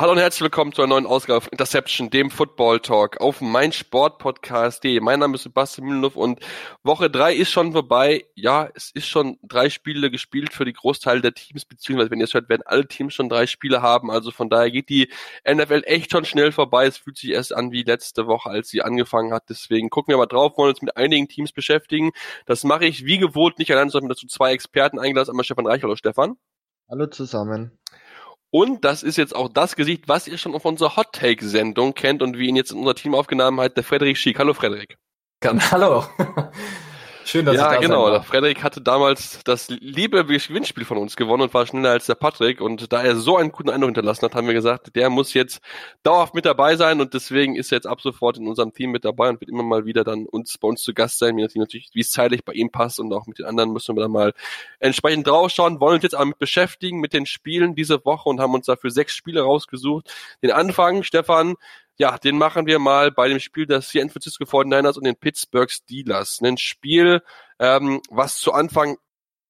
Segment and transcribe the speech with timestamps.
[0.00, 4.98] Hallo und herzlich willkommen zu einer neuen Ausgabe von Interception, dem Football Talk auf meinsportpodcast.de.
[5.00, 6.40] Mein Name ist Sebastian Mühlenhoff und
[6.82, 8.24] Woche drei ist schon vorbei.
[8.34, 12.24] Ja, es ist schon drei Spiele gespielt für die Großteil der Teams, beziehungsweise wenn ihr
[12.24, 14.10] es hört, werden alle Teams schon drei Spiele haben.
[14.10, 15.12] Also von daher geht die
[15.46, 16.86] NFL echt schon schnell vorbei.
[16.86, 19.50] Es fühlt sich erst an wie letzte Woche, als sie angefangen hat.
[19.50, 22.12] Deswegen gucken wir mal drauf, wollen uns mit einigen Teams beschäftigen.
[22.46, 25.28] Das mache ich wie gewohnt nicht allein, sondern dazu zwei Experten eingeladen.
[25.28, 25.82] Einmal Stefan Reich.
[25.82, 26.38] Hallo Stefan.
[26.88, 27.78] Hallo zusammen.
[28.50, 31.94] Und das ist jetzt auch das Gesicht, was ihr schon auf unserer Hot Take Sendung
[31.94, 34.38] kennt und wie ihn jetzt in unser Team aufgenommen hat, der Frederik Schick.
[34.38, 34.96] Hallo Frederik.
[35.44, 36.04] Hallo.
[37.24, 38.10] Schön, dass ja, ich da genau.
[38.10, 42.14] Der Frederik hatte damals das liebe Gewinnspiel von uns gewonnen und war schneller als der
[42.14, 42.60] Patrick.
[42.60, 45.60] Und da er so einen guten Eindruck hinterlassen hat, haben wir gesagt, der muss jetzt
[46.02, 47.00] dauerhaft mit dabei sein.
[47.00, 49.62] Und deswegen ist er jetzt ab sofort in unserem Team mit dabei und wird immer
[49.62, 52.52] mal wieder dann uns bei uns zu Gast sein, wie natürlich, wie es zeitlich bei
[52.52, 53.00] ihm passt.
[53.00, 54.32] Und auch mit den anderen müssen wir dann mal
[54.78, 55.80] entsprechend draufschauen.
[55.80, 58.90] Wollen uns jetzt aber mit beschäftigen mit den Spielen diese Woche und haben uns dafür
[58.90, 60.12] sechs Spiele rausgesucht.
[60.42, 61.56] Den Anfang, Stefan,
[62.00, 65.70] ja, den machen wir mal bei dem Spiel der San Francisco 49ers und den Pittsburgh
[65.70, 66.40] Steelers.
[66.42, 67.20] Ein Spiel,
[67.58, 68.96] ähm, was zu Anfang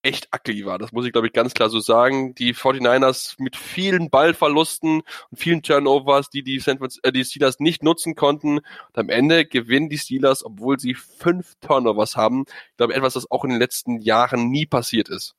[0.02, 0.76] echt ugly war.
[0.76, 2.34] Das muss ich, glaube ich, ganz klar so sagen.
[2.34, 7.84] Die 49ers mit vielen Ballverlusten und vielen Turnovers, die die, San äh, die Steelers nicht
[7.84, 8.58] nutzen konnten.
[8.58, 12.46] Und am Ende gewinnen die Steelers, obwohl sie fünf Turnovers haben.
[12.70, 15.36] Ich glaube, etwas, das auch in den letzten Jahren nie passiert ist.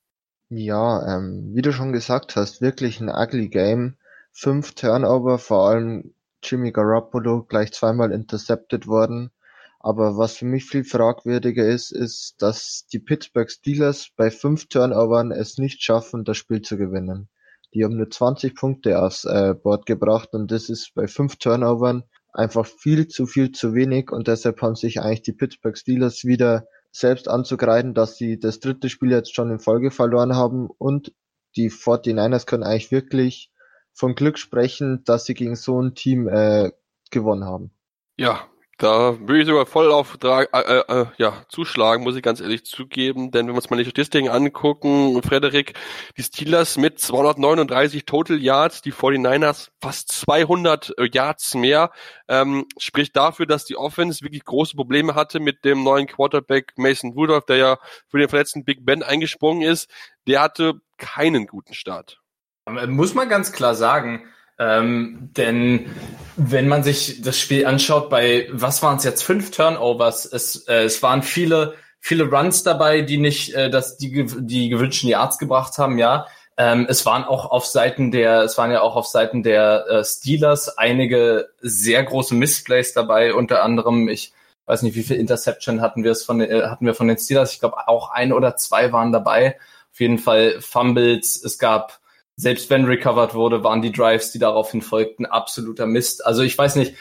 [0.48, 3.98] Ja, ähm, wie du schon gesagt hast, wirklich ein ugly Game.
[4.32, 9.32] Fünf Turnover, vor allem Jimmy Garoppolo gleich zweimal intercepted worden.
[9.80, 15.32] Aber was für mich viel fragwürdiger ist, ist, dass die Pittsburgh Steelers bei fünf Turnovern
[15.32, 17.30] es nicht schaffen, das Spiel zu gewinnen.
[17.74, 22.04] Die haben nur 20 Punkte aufs äh, Board gebracht und das ist bei fünf Turnovern
[22.34, 26.68] einfach viel zu viel zu wenig und deshalb haben sich eigentlich die Pittsburgh Steelers wieder
[26.92, 31.14] selbst anzugreifen, dass sie das dritte Spiel jetzt schon in Folge verloren haben und
[31.56, 33.51] die 49ers können eigentlich wirklich
[33.94, 36.72] von Glück sprechen, dass sie gegen so ein Team äh,
[37.12, 37.72] gewonnen haben.
[38.18, 38.48] Ja,
[38.82, 42.66] da würde ich sogar voll auf äh, äh, äh, ja, zuschlagen, muss ich ganz ehrlich
[42.66, 43.30] zugeben.
[43.30, 45.76] Denn wenn wir uns mal die Statistiken angucken, Frederik,
[46.18, 51.92] die Steelers mit 239 Total Yards, die 49ers fast 200 äh, Yards mehr,
[52.28, 57.12] ähm, spricht dafür, dass die Offense wirklich große Probleme hatte mit dem neuen Quarterback Mason
[57.12, 59.92] Rudolph, der ja für den verletzten Big Ben eingesprungen ist.
[60.26, 62.21] Der hatte keinen guten Start.
[62.70, 64.24] Muss man ganz klar sagen.
[64.60, 65.88] Ähm, denn
[66.36, 70.26] wenn man sich das Spiel anschaut, bei was waren es jetzt fünf Turnovers?
[70.26, 75.10] Es, äh, es waren viele viele Runs dabei, die nicht äh, dass die die gewünschten
[75.10, 75.98] Yards gebracht haben.
[75.98, 76.28] Ja,
[76.58, 80.04] ähm, es waren auch auf Seiten der es waren ja auch auf Seiten der äh,
[80.04, 83.34] Steelers einige sehr große Missplays dabei.
[83.34, 84.34] Unter anderem ich
[84.68, 87.54] weiß nicht, wie viel Interception hatten wir es von äh, hatten wir von den Steelers.
[87.54, 89.58] Ich glaube auch ein oder zwei waren dabei.
[89.92, 91.44] Auf jeden Fall Fumbles.
[91.44, 92.01] Es gab
[92.42, 96.26] selbst wenn recovered wurde, waren die Drives, die daraufhin folgten, absoluter Mist.
[96.26, 96.96] Also ich weiß nicht,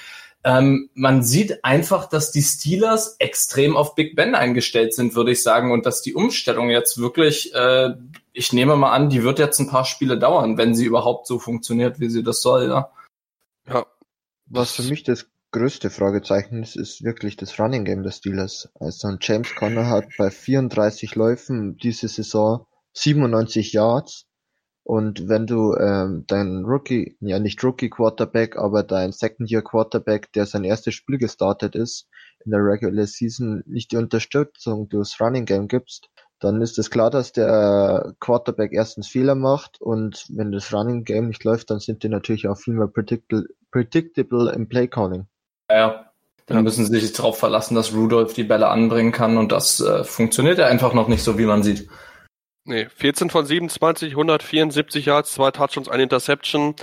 [0.44, 5.42] ähm, man sieht einfach, dass die Steelers extrem auf Big Ben eingestellt sind, würde ich
[5.42, 7.94] sagen, und dass die Umstellung jetzt wirklich, äh,
[8.34, 11.38] ich nehme mal an, die wird jetzt ein paar Spiele dauern, wenn sie überhaupt so
[11.38, 12.90] funktioniert, wie sie das soll, ja.
[13.66, 13.86] Ja.
[14.44, 18.68] Was für mich das größte Fragezeichen ist, ist wirklich das Running Game der Steelers.
[18.78, 24.26] Also James Conner hat bei 34 Läufen diese Saison 97 Yards
[24.90, 30.32] und wenn du ähm, dein Rookie, ja nicht Rookie Quarterback, aber dein Second Year Quarterback,
[30.32, 32.08] der sein erstes Spiel gestartet ist,
[32.44, 36.08] in der Regular Season nicht die Unterstützung durchs Running Game gibst,
[36.40, 41.28] dann ist es klar, dass der Quarterback erstens Fehler macht und wenn das Running Game
[41.28, 45.28] nicht läuft, dann sind die natürlich auch viel mehr predictable, im Play Calling.
[45.70, 46.10] Ja,
[46.46, 50.02] dann müssen sie sich darauf verlassen, dass Rudolph die Bälle anbringen kann und das äh,
[50.02, 51.88] funktioniert ja einfach noch nicht so, wie man sieht.
[52.65, 56.76] Nee, 14 von 27, 174 Yards, zwei Touchdowns, eine Interception.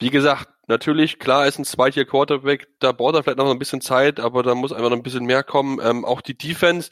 [0.00, 3.80] Wie gesagt, natürlich, klar ist ein zweitier Quarterback, da braucht er vielleicht noch ein bisschen
[3.80, 5.80] Zeit, aber da muss einfach noch ein bisschen mehr kommen.
[5.82, 6.90] Ähm, auch die Defense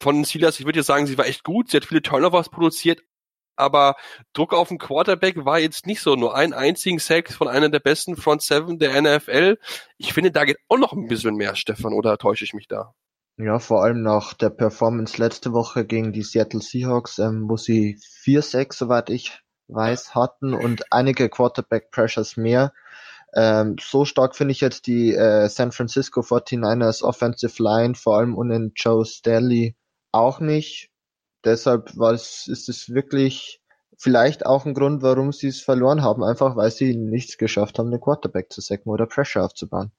[0.00, 3.02] von Steelers, ich würde jetzt sagen, sie war echt gut, sie hat viele Turnovers produziert,
[3.56, 3.96] aber
[4.32, 6.16] Druck auf den Quarterback war jetzt nicht so.
[6.16, 9.58] Nur ein einzigen Sack von einer der besten Front Seven der NFL.
[9.98, 12.94] Ich finde, da geht auch noch ein bisschen mehr, Stefan, oder täusche ich mich da?
[13.38, 17.98] Ja, vor allem nach der Performance letzte Woche gegen die Seattle Seahawks, ähm, wo sie
[18.00, 22.72] vier Sacks, soweit ich weiß, hatten und einige Quarterback Pressures mehr.
[23.34, 28.36] Ähm, so stark finde ich jetzt die äh, San Francisco 49ers Offensive Line, vor allem
[28.36, 29.76] ohne Joe Staley,
[30.12, 30.90] auch nicht.
[31.44, 33.62] Deshalb war es, ist es wirklich
[33.96, 37.90] vielleicht auch ein Grund, warum sie es verloren haben, einfach weil sie nichts geschafft haben,
[37.90, 39.92] den Quarterback zu sacken oder Pressure aufzubauen.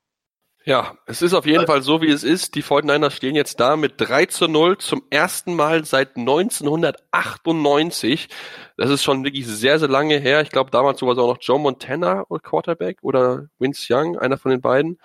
[0.66, 2.56] Ja, es ist auf jeden Fall so, wie es ist.
[2.56, 8.30] Die 49ers stehen jetzt da mit 3 zu 0 zum ersten Mal seit 1998.
[8.78, 10.40] Das ist schon wirklich sehr, sehr lange her.
[10.42, 14.62] Ich glaube, damals sogar auch noch Joe Montana Quarterback oder Vince Young, einer von den
[14.62, 15.00] beiden.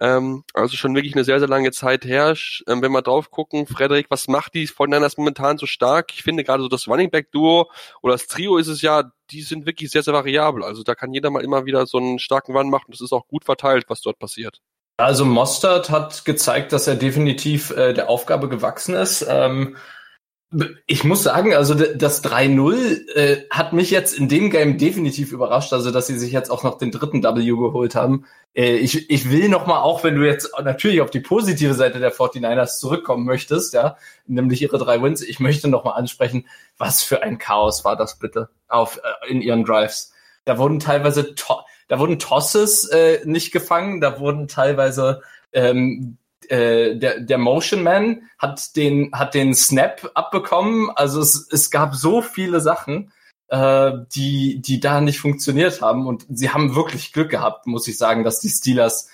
[0.00, 2.34] Ähm, also schon wirklich eine sehr, sehr lange Zeit her.
[2.66, 6.14] Ähm, wenn wir drauf gucken, Frederik, was macht die 49ers momentan so stark?
[6.14, 7.70] Ich finde gerade so das Running Back Duo
[8.00, 10.64] oder das Trio ist es ja, die sind wirklich sehr, sehr variabel.
[10.64, 12.86] Also da kann jeder mal immer wieder so einen starken Run machen.
[12.88, 14.62] Das ist auch gut verteilt, was dort passiert.
[14.96, 19.26] Also Mostert hat gezeigt, dass er definitiv äh, der Aufgabe gewachsen ist.
[19.28, 19.76] Ähm,
[20.86, 25.72] ich muss sagen, also das 3-0 äh, hat mich jetzt in dem Game definitiv überrascht,
[25.72, 28.26] also dass sie sich jetzt auch noch den dritten W geholt haben.
[28.54, 32.00] Äh, ich, ich will noch mal, auch wenn du jetzt natürlich auf die positive Seite
[32.00, 33.96] der 49ers zurückkommen möchtest, ja,
[34.26, 36.46] nämlich ihre drei Wins, ich möchte noch mal ansprechen,
[36.76, 40.12] was für ein Chaos war das bitte auf äh, in ihren Drives.
[40.44, 46.16] Da wurden teilweise to da wurden Tosses äh, nicht gefangen, da wurden teilweise ähm,
[46.48, 50.90] äh, der, der Motion Man hat den, hat den Snap abbekommen.
[50.94, 53.12] Also es, es gab so viele Sachen,
[53.48, 56.06] äh, die, die da nicht funktioniert haben.
[56.06, 59.08] Und sie haben wirklich Glück gehabt, muss ich sagen, dass die Steelers,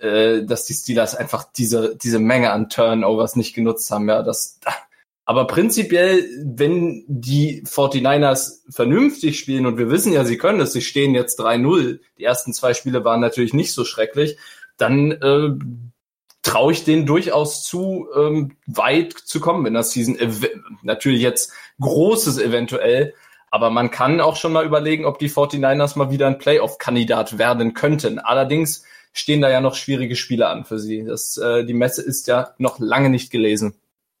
[0.00, 4.08] äh, dass die Steelers einfach diese, diese Menge an Turnovers nicht genutzt haben.
[4.08, 4.60] Ja, das,
[5.26, 10.82] aber prinzipiell, wenn die 49ers vernünftig spielen, und wir wissen ja, sie können es, sie
[10.82, 14.36] stehen jetzt 3-0, die ersten zwei Spiele waren natürlich nicht so schrecklich,
[14.76, 15.50] dann äh,
[16.42, 20.18] traue ich denen durchaus zu, ähm, weit zu kommen in der Season.
[20.82, 23.14] Natürlich jetzt Großes eventuell,
[23.50, 27.72] aber man kann auch schon mal überlegen, ob die 49ers mal wieder ein Playoff-Kandidat werden
[27.72, 28.18] könnten.
[28.18, 28.84] Allerdings
[29.14, 31.04] stehen da ja noch schwierige Spiele an für sie.
[31.04, 33.74] Das, äh, die Messe ist ja noch lange nicht gelesen.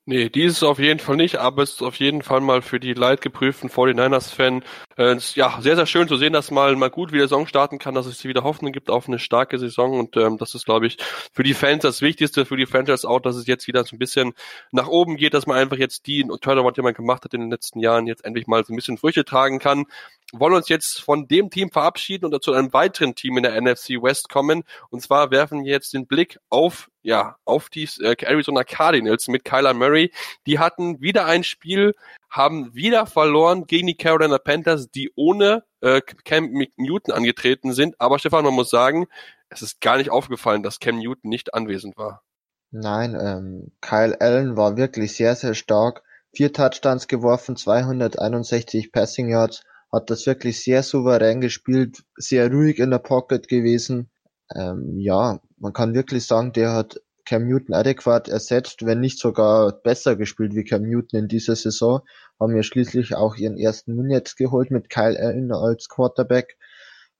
[0.06, 2.92] Nee, dieses auf jeden Fall nicht, aber es ist auf jeden Fall mal für die
[2.92, 4.62] leidgeprüften 49ers-Fan
[4.98, 7.94] äh, ja, sehr, sehr schön zu sehen, dass mal mal gut wieder Saison starten kann,
[7.94, 10.98] dass es wieder Hoffnung gibt auf eine starke Saison und ähm, das ist, glaube ich,
[11.32, 13.98] für die Fans das Wichtigste, für die Franchise auch, dass es jetzt wieder so ein
[13.98, 14.34] bisschen
[14.72, 17.50] nach oben geht, dass man einfach jetzt die Turnover, die man gemacht hat in den
[17.50, 19.86] letzten Jahren, jetzt endlich mal so ein bisschen Früchte tragen kann
[20.32, 24.02] wollen uns jetzt von dem Team verabschieden und zu einem weiteren Team in der NFC
[24.02, 24.64] West kommen.
[24.90, 29.44] Und zwar werfen wir jetzt den Blick auf, ja, auf die äh, Arizona Cardinals mit
[29.44, 30.10] Kyler Murray.
[30.46, 31.94] Die hatten wieder ein Spiel,
[32.30, 38.00] haben wieder verloren gegen die Carolina Panthers, die ohne äh, Cam Newton angetreten sind.
[38.00, 39.06] Aber Stefan, man muss sagen,
[39.50, 42.22] es ist gar nicht aufgefallen, dass Cam Newton nicht anwesend war.
[42.70, 46.02] Nein, ähm, Kyle Allen war wirklich sehr, sehr stark.
[46.34, 49.62] Vier Touchdowns geworfen, 261 Passing Yards
[49.92, 54.10] hat das wirklich sehr souverän gespielt, sehr ruhig in der Pocket gewesen.
[54.52, 59.72] Ähm, ja, man kann wirklich sagen, der hat Cam Newton adäquat ersetzt, wenn nicht sogar
[59.72, 62.02] besser gespielt wie Cam Newton in dieser Saison.
[62.38, 66.58] Haben ja schließlich auch ihren ersten Minutes geholt mit Kyle Allen als Quarterback.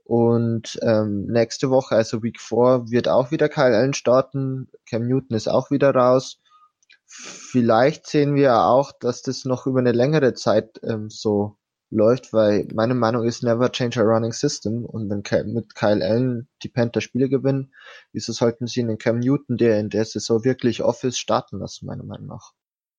[0.05, 4.69] Und ähm, nächste Woche, also Week 4, wird auch wieder Kyle Allen starten.
[4.91, 6.39] Cam Newton ist auch wieder raus.
[7.07, 11.57] Vielleicht sehen wir auch, dass das noch über eine längere Zeit ähm, so
[11.95, 16.49] läuft, weil meine Meinung ist never change a running system und wenn mit Kyle Allen
[16.63, 17.73] die Panther Spiele gewinnen,
[18.13, 21.87] wieso sollten sie einen Cam Newton, der in der Saison wirklich off ist, starten lassen,
[21.87, 22.53] meiner Meinung nach.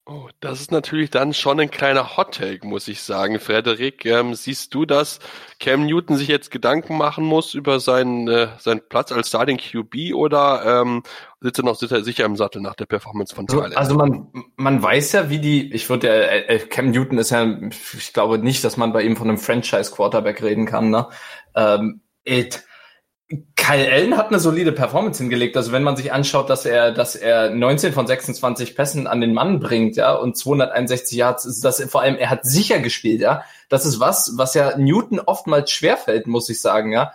[0.07, 3.39] Oh, das ist natürlich dann schon ein kleiner Hot-Take, muss ich sagen.
[3.39, 5.17] Frederik, ähm, siehst du, dass
[5.59, 10.13] Cam Newton sich jetzt Gedanken machen muss über seinen, äh, seinen Platz als Starting QB
[10.13, 11.01] oder ähm,
[11.41, 13.63] sitzt er noch sicher im Sattel nach der Performance von Tyler?
[13.63, 17.17] Also, also man, man weiß ja, wie die, ich würde ja, äh, äh, Cam Newton
[17.17, 17.43] ist ja,
[17.97, 21.07] ich glaube nicht, dass man bei ihm von einem Franchise-Quarterback reden kann, ne?
[21.55, 22.63] Ähm, it,
[23.55, 25.57] Kyle Allen hat eine solide Performance hingelegt.
[25.57, 29.33] Also wenn man sich anschaut, dass er, dass er 19 von 26 Pässen an den
[29.33, 33.43] Mann bringt, ja, und 261 Yards, ist das vor allem, er hat sicher gespielt, ja.
[33.67, 37.13] Das ist was, was ja Newton oftmals schwerfällt, muss ich sagen, ja.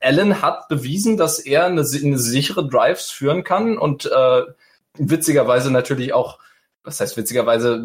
[0.00, 4.42] Allen hat bewiesen, dass er eine, eine sichere Drives führen kann und äh,
[4.96, 6.38] witzigerweise natürlich auch
[6.84, 7.82] was heißt witzigerweise,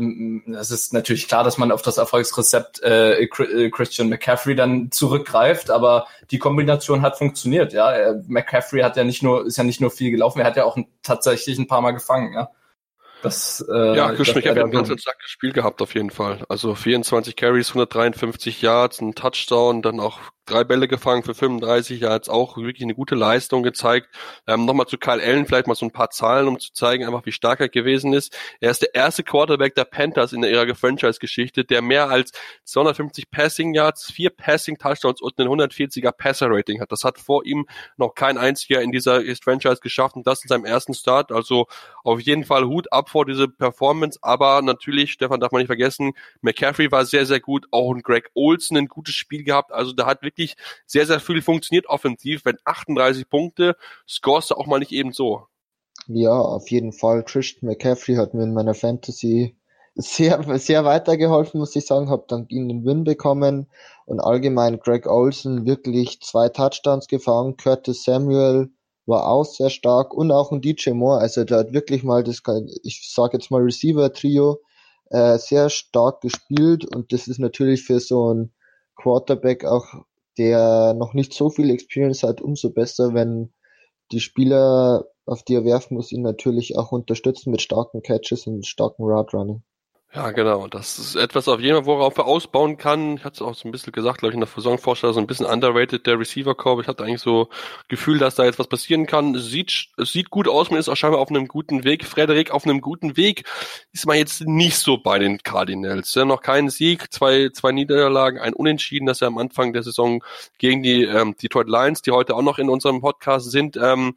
[0.59, 5.71] es ist natürlich klar, dass man auf das Erfolgsrezept äh, äh, Christian McCaffrey dann zurückgreift,
[5.71, 8.13] aber die Kombination hat funktioniert, ja.
[8.27, 10.77] McCaffrey hat ja nicht nur, ist ja nicht nur viel gelaufen, er hat ja auch
[11.01, 12.49] tatsächlich ein paar Mal gefangen, ja.
[13.21, 16.43] Das, äh, ja, Christian McCaffrey hat ein ganz starkes Spiel gehabt auf jeden Fall.
[16.49, 22.13] Also 24 Carries, 153 Yards, ein Touchdown, dann auch drei Bälle gefangen für 35, ja,
[22.13, 24.09] jetzt auch wirklich eine gute Leistung gezeigt.
[24.47, 27.25] Ähm, Nochmal zu Kyle Allen, vielleicht mal so ein paar Zahlen, um zu zeigen, einfach
[27.25, 28.35] wie stark er gewesen ist.
[28.59, 32.31] Er ist der erste Quarterback der Panthers in ihrer Franchise-Geschichte, der mehr als
[32.65, 36.91] 250 Passing Yards, vier Passing Touchdowns und ein 140er Passer-Rating hat.
[36.91, 40.65] Das hat vor ihm noch kein einziger in dieser Franchise geschafft und das in seinem
[40.65, 41.31] ersten Start.
[41.31, 41.67] Also
[42.03, 46.13] auf jeden Fall Hut ab vor diese Performance, aber natürlich, Stefan darf man nicht vergessen,
[46.41, 49.71] McCaffrey war sehr, sehr gut, auch ein Greg Olson ein gutes Spiel gehabt.
[49.71, 50.55] Also da hat wirklich wirklich
[50.85, 52.45] sehr, sehr viel funktioniert offensiv.
[52.45, 53.75] Wenn 38 Punkte,
[54.07, 55.43] scorest du auch mal nicht eben so.
[56.07, 57.23] Ja, auf jeden Fall.
[57.23, 59.57] Christian McCaffrey hat mir in meiner Fantasy
[59.95, 62.09] sehr, sehr weitergeholfen, muss ich sagen.
[62.09, 63.67] Hab dann ihn den Win bekommen
[64.05, 67.57] und allgemein Greg Olsen wirklich zwei Touchdowns gefangen.
[67.57, 68.69] Curtis Samuel
[69.05, 71.19] war auch sehr stark und auch ein DJ Moore.
[71.19, 72.41] Also der hat wirklich mal das,
[72.83, 74.61] ich sage jetzt mal Receiver-Trio,
[75.09, 78.53] äh, sehr stark gespielt und das ist natürlich für so ein
[78.95, 80.05] Quarterback auch,
[80.39, 83.53] der noch nicht so viel Experience hat, umso besser, wenn
[84.11, 88.65] die Spieler, auf die er werfen muss, ihn natürlich auch unterstützen mit starken Catches und
[88.65, 89.63] starken Route Running.
[90.11, 90.67] Ja, genau.
[90.67, 93.17] Das ist etwas auf jeden Fall, worauf er ausbauen kann.
[93.17, 95.27] Ich hatte es auch so ein bisschen gesagt, glaube ich, in der Saisonvorstellung, so ein
[95.27, 96.81] bisschen underrated, der Receiver-Korb.
[96.81, 97.49] Ich hatte eigentlich so
[97.89, 99.37] Gefühl, dass da jetzt was passieren kann.
[99.37, 102.05] Sieht, es sieht gut aus, man ist auch scheinbar auf einem guten Weg.
[102.05, 103.43] Frederik auf einem guten Weg
[103.91, 106.15] ist man jetzt nicht so bei den Cardinals.
[106.15, 110.23] Ja, noch kein Sieg, zwei, zwei Niederlagen, ein Unentschieden, das er am Anfang der Saison
[110.57, 113.77] gegen die ähm, Detroit Lions, die heute auch noch in unserem Podcast sind.
[113.77, 114.15] Ähm,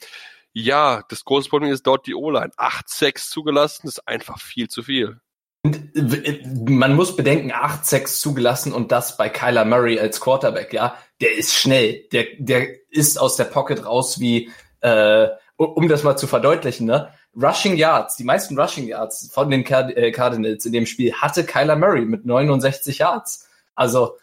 [0.55, 2.53] ja, das große Problem ist dort die O-Line.
[2.57, 5.21] 8-6 zugelassen, ist einfach viel zu viel.
[5.65, 10.97] Man muss bedenken, 8-6 zugelassen und das bei Kyler Murray als Quarterback, ja.
[11.21, 12.05] Der ist schnell.
[12.13, 14.51] Der, der ist aus der Pocket raus wie,
[14.81, 17.13] äh, um das mal zu verdeutlichen, ne?
[17.41, 21.77] Rushing Yards, die meisten Rushing Yards von den äh, Cardinals in dem Spiel hatte Kyler
[21.77, 23.49] Murray mit 69 Yards.
[23.75, 24.17] Also,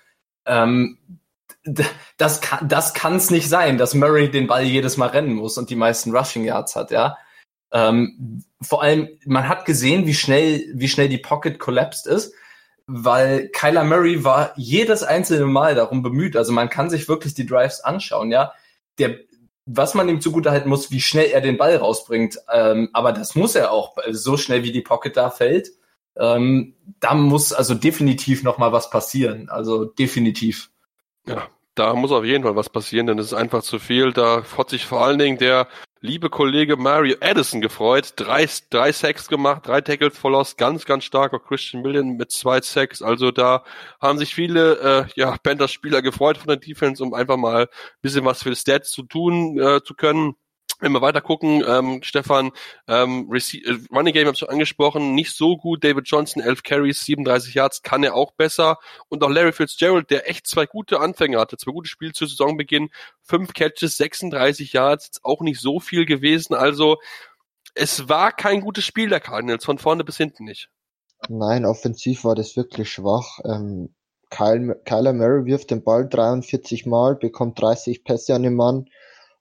[0.46, 0.98] ähm,
[2.18, 5.70] das kann das kann's nicht sein, dass Murray den Ball jedes Mal rennen muss und
[5.70, 7.18] die meisten Rushing Yards hat, ja.
[7.72, 12.34] Ähm, vor allem, man hat gesehen, wie schnell, wie schnell die Pocket collapsed ist,
[12.88, 16.36] weil Kyler Murray war jedes einzelne Mal darum bemüht.
[16.36, 18.54] Also man kann sich wirklich die Drives anschauen, ja.
[18.98, 19.18] Der,
[19.66, 22.40] was man ihm zugutehalten muss, wie schnell er den Ball rausbringt.
[22.52, 25.70] Ähm, aber das muss er auch, so schnell wie die Pocket da fällt.
[26.18, 29.50] Ähm, da muss also definitiv noch mal was passieren.
[29.50, 30.72] Also definitiv.
[31.28, 31.48] Ja,
[31.80, 34.12] da muss auf jeden Fall was passieren, denn es ist einfach zu viel.
[34.12, 35.70] Da hat sich vor allen Dingen der
[36.02, 38.14] liebe Kollege Mario Addison gefreut.
[38.18, 41.34] Drei, drei Sacks gemacht, drei Tackles verlost, ganz, ganz stark.
[41.34, 43.02] Auch Christian Million mit zwei Sacks.
[43.02, 43.64] Also da
[44.02, 47.68] haben sich viele äh, ja, Panthers-Spieler gefreut von der Defense, um einfach mal ein
[48.02, 50.36] bisschen was für Stats zu tun äh, zu können.
[50.80, 52.52] Wenn wir weiter gucken, ähm, Stefan,
[52.88, 55.84] ähm, äh, Running Game habe ich schon angesprochen, nicht so gut.
[55.84, 58.78] David Johnson, 11 Carries, 37 Yards, kann er auch besser.
[59.10, 62.90] Und auch Larry Fitzgerald, der echt zwei gute Anfänge hatte, zwei gute Spiele zu Saisonbeginn,
[63.22, 66.56] fünf Catches, 36 Yards, auch nicht so viel gewesen.
[66.56, 66.98] Also
[67.76, 70.70] es war kein gutes Spiel der Cardinals, von vorne bis hinten nicht.
[71.28, 73.40] Nein, offensiv war das wirklich schwach.
[73.44, 73.94] Ähm,
[74.30, 78.90] Kyle, Kyler Murray wirft den Ball 43 Mal, bekommt 30 Pässe an den Mann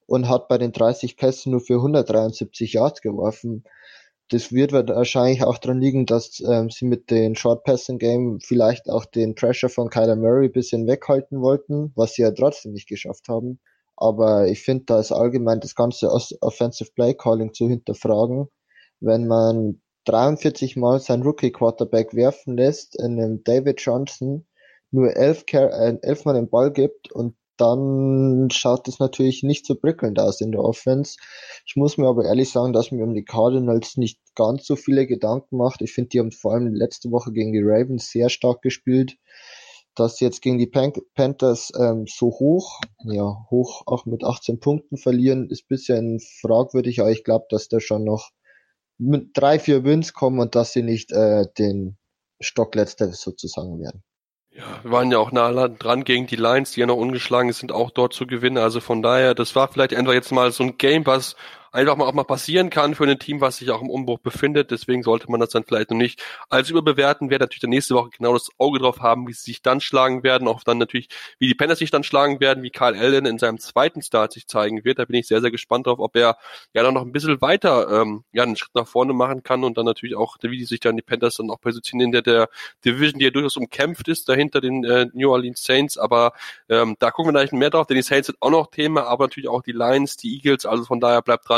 [0.09, 3.65] und hat bei den 30 Pässen nur für 173 Yards geworfen.
[4.31, 8.89] Das wird wahrscheinlich auch daran liegen, dass ähm, sie mit den Short Passing Game vielleicht
[8.89, 13.29] auch den Pressure von Kyler Murray bisschen weghalten wollten, was sie ja trotzdem nicht geschafft
[13.29, 13.61] haben.
[13.97, 18.49] Aber ich finde, da ist allgemein das ganze Offensive Play Calling zu hinterfragen.
[19.01, 24.47] Wenn man 43 Mal sein Rookie Quarterback werfen lässt, in einem David Johnson
[24.91, 29.75] nur elf, äh, elf Mal den Ball gibt und dann schaut es natürlich nicht so
[29.75, 31.17] prickelnd aus in der Offense.
[31.67, 35.07] Ich muss mir aber ehrlich sagen, dass mir um die Cardinals nicht ganz so viele
[35.07, 35.83] Gedanken macht.
[35.83, 39.17] Ich finde, die haben vor allem letzte Woche gegen die Ravens sehr stark gespielt.
[39.95, 44.61] Dass sie jetzt gegen die Pan Panthers ähm, so hoch, ja, hoch auch mit 18
[44.61, 48.31] Punkten verlieren, ist bisschen fragwürdig, aber ich glaube, dass da schon noch
[48.97, 51.99] mit drei, vier Wins kommen und dass sie nicht äh, den
[52.41, 54.05] Stockletzter sozusagen werden.
[54.59, 57.71] Ja, wir waren ja auch nah dran gegen die Lions, die ja noch ungeschlagen sind,
[57.71, 58.59] auch dort zu gewinnen.
[58.59, 61.37] Also von daher, das war vielleicht einfach jetzt mal so ein Game, was
[61.73, 64.71] einfach mal auch mal passieren kann für ein Team, was sich auch im Umbruch befindet.
[64.71, 67.31] Deswegen sollte man das dann vielleicht noch nicht als überbewerten.
[67.31, 70.23] Wer natürlich dann nächste Woche genau das Auge drauf haben, wie sie sich dann schlagen
[70.23, 71.09] werden, auch dann natürlich,
[71.39, 74.47] wie die Panthers sich dann schlagen werden, wie Karl Allen in seinem zweiten Start sich
[74.47, 74.99] zeigen wird.
[74.99, 76.37] Da bin ich sehr, sehr gespannt drauf, ob er
[76.75, 79.77] ja dann noch ein bisschen weiter ähm, ja einen Schritt nach vorne machen kann und
[79.79, 82.49] dann natürlich auch, wie die sich dann die Panthers dann auch positionieren in der, der
[82.85, 85.99] Division, die ja durchaus umkämpft ist, dahinter den äh, New Orleans Saints.
[85.99, 86.33] Aber
[86.69, 89.25] ähm, da gucken wir gleich mehr drauf, denn die Saints sind auch noch Thema, aber
[89.25, 90.67] natürlich auch die Lions, die Eagles.
[90.67, 91.58] Also von daher bleibt dran,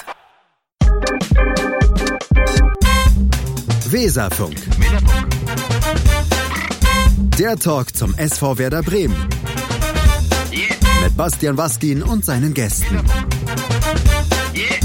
[3.91, 4.55] Weserfunk.
[7.37, 9.15] Der Talk zum SV Werder Bremen.
[11.03, 13.01] Mit Bastian Waskin und seinen Gästen.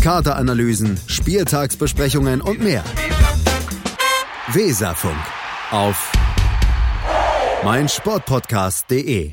[0.02, 2.82] Kaderanalysen, Spieltagsbesprechungen und mehr.
[4.52, 5.16] Weserfunk
[5.70, 6.10] auf
[7.62, 9.32] meinsportpodcast.de.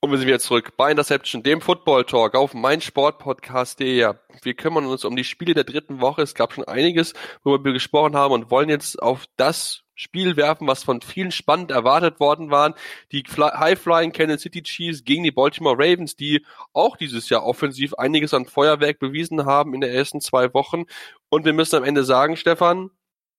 [0.00, 3.98] Und wir sind wieder zurück bei Interception, dem Football Talk auf meinsportpodcast.de.
[3.98, 6.22] Ja, wir kümmern uns um die Spiele der dritten Woche.
[6.22, 10.68] Es gab schon einiges, worüber wir gesprochen haben und wollen jetzt auf das Spiel werfen,
[10.68, 12.74] was von vielen spannend erwartet worden waren.
[13.10, 18.32] Die High-Flying Kansas City Chiefs gegen die Baltimore Ravens, die auch dieses Jahr offensiv einiges
[18.32, 20.84] an Feuerwerk bewiesen haben in den ersten zwei Wochen.
[21.28, 22.90] Und wir müssen am Ende sagen, Stefan,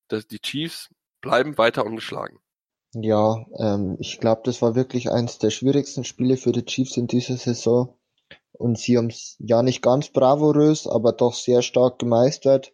[0.10, 0.90] dass die Chiefs
[1.22, 2.40] bleiben weiter ungeschlagen.
[2.94, 7.08] Ja, ähm, ich glaube, das war wirklich eines der schwierigsten Spiele für die Chiefs in
[7.08, 7.96] dieser Saison.
[8.52, 12.74] Und sie haben es ja nicht ganz bravourös, aber doch sehr stark gemeistert.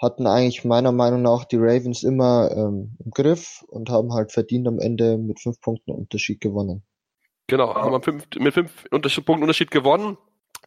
[0.00, 4.66] Hatten eigentlich meiner Meinung nach die Ravens immer ähm, im Griff und haben halt verdient
[4.66, 6.82] am Ende mit fünf Punkten Unterschied gewonnen.
[7.46, 10.16] Genau, haben fünf, mit fünf Punkten Unterschied gewonnen.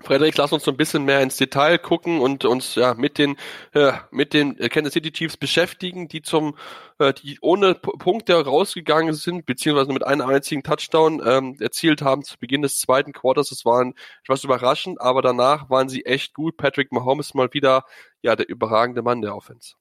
[0.02, 3.38] Frederik, lass uns so ein bisschen mehr ins Detail gucken und uns ja mit den
[3.74, 6.58] äh, mit den Kansas City Chiefs beschäftigen, die zum
[7.00, 12.24] äh, die ohne P Punkte rausgegangen sind beziehungsweise mit einem einzigen Touchdown ähm, erzielt haben
[12.24, 13.50] zu Beginn des zweiten Quarters.
[13.50, 13.86] Das war
[14.24, 16.58] etwas überraschend, aber danach waren sie echt gut.
[16.58, 17.86] Patrick Mahomes mal wieder
[18.24, 19.76] ja der überragende Mann der Offense.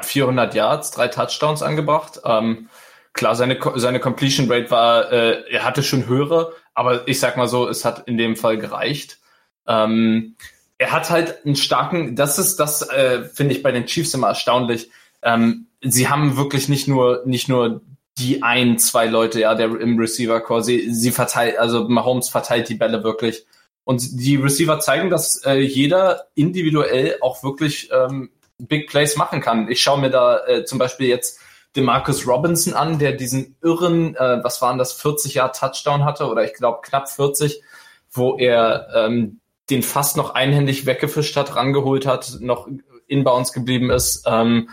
[0.00, 2.20] 400 Yards, drei Touchdowns angebracht.
[2.24, 2.68] Ähm,
[3.12, 7.48] klar, seine seine Completion Rate war, äh, er hatte schon höhere, aber ich sag mal
[7.48, 9.18] so, es hat in dem Fall gereicht.
[9.66, 10.36] Ähm,
[10.78, 14.28] er hat halt einen starken, das ist, das äh, finde ich bei den Chiefs immer
[14.28, 14.90] erstaunlich.
[15.22, 17.80] Ähm, sie haben wirklich nicht nur, nicht nur
[18.18, 22.68] die ein, zwei Leute, ja, der im Receiver Core, sie, sie verteilt, also Mahomes verteilt
[22.68, 23.46] die Bälle wirklich.
[23.84, 29.70] Und die Receiver zeigen, dass äh, jeder individuell auch wirklich ähm, Big Plays machen kann.
[29.70, 31.40] Ich schaue mir da äh, zum Beispiel jetzt
[31.76, 36.44] Demarcus Robinson an, der diesen irren, äh, was waren das, 40 Jahre Touchdown hatte oder
[36.44, 37.62] ich glaube knapp 40,
[38.10, 42.68] wo er ähm, den fast noch einhändig weggefischt hat, rangeholt hat, noch
[43.06, 44.24] inbounds geblieben ist.
[44.26, 44.70] Ähm,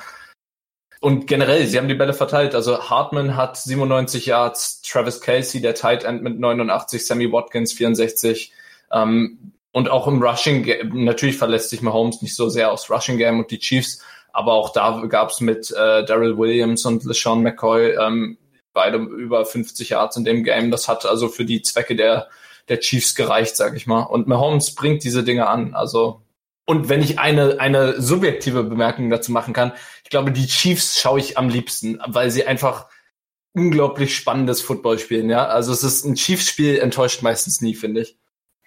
[1.01, 2.55] und generell, sie haben die Bälle verteilt.
[2.55, 8.53] Also Hartman hat 97 Yards, Travis Kelsey, der Tight End mit 89, Sammy Watkins 64.
[8.91, 13.17] Ähm, und auch im Rushing Game, natürlich verlässt sich Mahomes nicht so sehr aufs Rushing
[13.17, 14.01] Game und die Chiefs,
[14.31, 18.37] aber auch da gab es mit äh, Daryl Williams und LeSean McCoy ähm,
[18.71, 20.71] beide über 50 Yards in dem Game.
[20.71, 22.29] Das hat also für die Zwecke der
[22.69, 24.03] der Chiefs gereicht, sag ich mal.
[24.03, 25.73] Und Mahomes bringt diese Dinge an.
[25.73, 26.23] Also
[26.65, 29.73] und wenn ich eine, eine subjektive Bemerkung dazu machen kann,
[30.03, 32.87] ich glaube, die Chiefs schaue ich am liebsten, weil sie einfach
[33.53, 35.45] unglaublich spannendes Football spielen, ja.
[35.45, 38.17] Also es ist ein Chiefs-Spiel enttäuscht meistens nie, finde ich.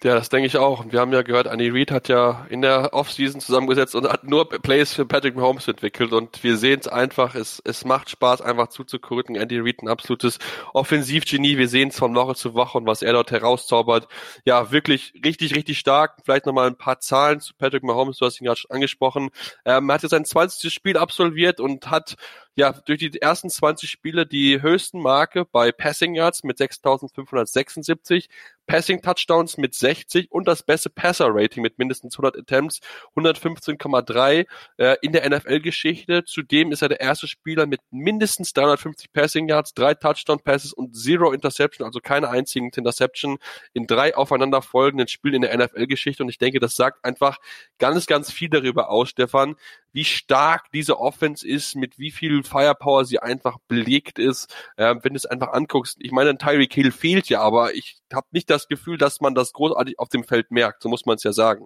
[0.03, 0.81] Ja, das denke ich auch.
[0.81, 4.25] Und wir haben ja gehört, Andy Reid hat ja in der Offseason zusammengesetzt und hat
[4.25, 6.13] nur Plays für Patrick Mahomes entwickelt.
[6.13, 9.35] Und wir sehen es einfach, es, es macht Spaß, einfach zuzugucken.
[9.35, 10.37] Andy Reid ein absolutes
[10.73, 11.57] Offensivgenie.
[11.57, 14.07] Wir sehen es von Woche zu Woche und was er dort herauszaubert.
[14.45, 16.17] Ja, wirklich richtig, richtig stark.
[16.23, 18.19] Vielleicht nochmal ein paar Zahlen zu Patrick Mahomes.
[18.19, 19.29] Du hast ihn gerade schon angesprochen.
[19.65, 20.71] Ähm, er hat jetzt sein 20.
[20.71, 22.17] Spiel absolviert und hat
[22.57, 28.29] ja, durch die ersten 20 Spiele die höchsten Marke bei Passing Yards mit 6.576,
[28.65, 32.81] Passing Touchdowns mit 60 und das beste Passer Rating mit mindestens 100 Attempts,
[33.15, 36.25] 115,3 äh, in der NFL-Geschichte.
[36.25, 40.95] Zudem ist er der erste Spieler mit mindestens 350 Passing Yards, drei Touchdown Passes und
[40.95, 43.37] zero Interception, also keine einzigen Interception
[43.73, 46.23] in drei aufeinanderfolgenden Spielen in der NFL-Geschichte.
[46.23, 47.37] Und ich denke, das sagt einfach
[47.77, 49.55] ganz, ganz viel darüber aus, Stefan,
[49.93, 54.53] wie stark diese Offense ist, mit wie viel Firepower sie einfach belegt ist.
[54.77, 58.27] Äh, wenn du es einfach anguckst, ich meine, Tyreek Hill fehlt ja, aber ich habe
[58.31, 60.81] nicht das Gefühl, dass man das großartig auf dem Feld merkt.
[60.81, 61.65] So muss man es ja sagen.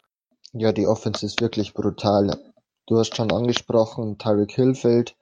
[0.53, 2.37] Ja, die Offense ist wirklich brutal.
[2.87, 5.15] Du hast schon angesprochen, Tyreek Hill fällt.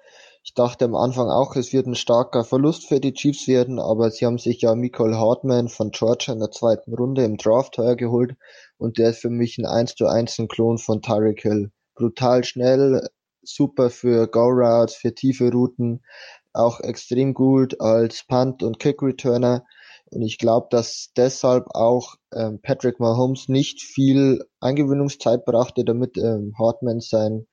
[0.44, 4.10] Ich dachte am Anfang auch, es wird ein starker Verlust für die Chiefs werden, aber
[4.10, 7.96] sie haben sich ja Michael Hartman von Georgia in der zweiten Runde im Draft teuer
[7.96, 8.36] geholt
[8.78, 11.72] und der ist für mich ein 1 zu 1 ein Klon von Tyreek Hill.
[11.94, 13.08] Brutal schnell,
[13.44, 16.02] super für Go-Routes, für tiefe Routen,
[16.54, 19.66] auch extrem gut als Punt- und Kick-Returner.
[20.12, 26.54] Und ich glaube, dass deshalb auch ähm, Patrick Mahomes nicht viel Eingewöhnungszeit brachte, damit ähm,
[26.58, 27.46] Hartman sein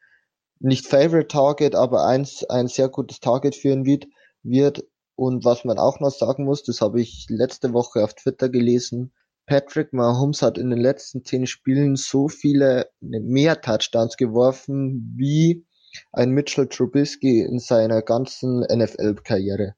[0.58, 4.06] nicht Favorite Target, aber eins, ein sehr gutes Target führen wird,
[4.42, 4.84] wird.
[5.14, 9.12] Und was man auch noch sagen muss, das habe ich letzte Woche auf Twitter gelesen,
[9.46, 15.64] Patrick Mahomes hat in den letzten zehn Spielen so viele ne, mehr Touchdowns geworfen wie
[16.12, 19.74] ein Mitchell Trubisky in seiner ganzen NFL-Karriere.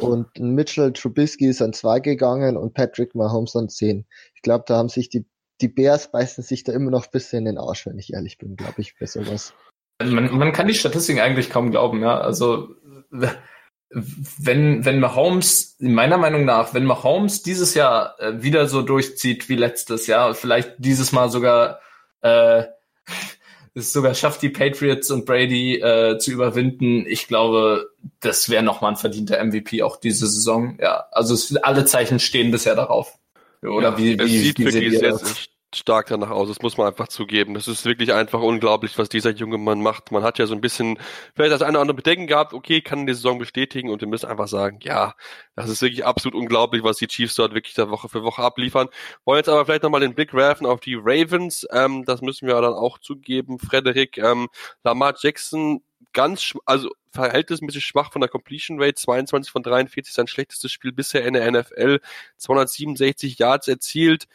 [0.00, 4.06] Und Mitchell Trubisky ist an zwei gegangen und Patrick Mahomes an zehn.
[4.34, 5.26] Ich glaube, da haben sich die,
[5.60, 8.38] die Bears beißen sich da immer noch ein bisschen in den Arsch, wenn ich ehrlich
[8.38, 9.54] bin, glaube ich, bei sowas.
[10.02, 12.20] Man, man kann die Statistiken eigentlich kaum glauben, ja.
[12.20, 12.68] Also,
[13.90, 19.56] wenn, wenn Mahomes, meiner Meinung nach, wenn Mahomes dieses Jahr äh, wieder so durchzieht wie
[19.56, 21.80] letztes Jahr, vielleicht dieses Mal sogar
[22.20, 22.64] äh,
[23.76, 28.92] es sogar schafft, die Patriots und Brady äh, zu überwinden, ich glaube, das wäre nochmal
[28.92, 30.78] ein verdienter MVP auch diese Saison.
[30.80, 33.18] Ja, also es, alle Zeichen stehen bisher darauf.
[33.62, 35.36] Oder ja, wie, wie, es sieht wie wirklich sehr, sehr
[35.76, 36.48] stark danach aus.
[36.48, 37.54] Das muss man einfach zugeben.
[37.54, 40.12] Das ist wirklich einfach unglaublich, was dieser junge Mann macht.
[40.12, 40.98] Man hat ja so ein bisschen
[41.34, 42.52] vielleicht das eine oder andere Bedenken gehabt.
[42.52, 45.14] Okay, kann die Saison bestätigen und wir müssen einfach sagen, ja,
[45.54, 48.88] das ist wirklich absolut unglaublich, was die Chiefs dort wirklich da Woche für Woche abliefern.
[49.24, 51.66] Wollen jetzt aber vielleicht nochmal den Blick werfen auf die Ravens.
[51.72, 53.58] Ähm, das müssen wir dann auch zugeben.
[53.58, 54.48] Frederik, ähm,
[54.84, 60.72] Lamar Jackson ganz, also verhältnismäßig schwach von der Completion Rate, 22 von 43, sein schlechtestes
[60.72, 62.00] Spiel bisher in der NFL,
[62.36, 64.26] 267 Yards erzielt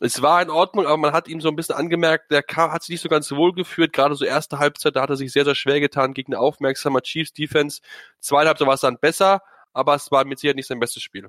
[0.00, 2.82] es war in Ordnung, aber man hat ihm so ein bisschen angemerkt, der K hat
[2.82, 3.92] sich nicht so ganz wohl geführt.
[3.92, 7.00] Gerade so erste Halbzeit, da hat er sich sehr, sehr schwer getan gegen eine aufmerksame
[7.02, 7.80] Chiefs Defense.
[8.20, 9.40] Zweite Halbzeit war es dann besser,
[9.72, 11.28] aber es war mit Sicherheit nicht sein bestes Spiel.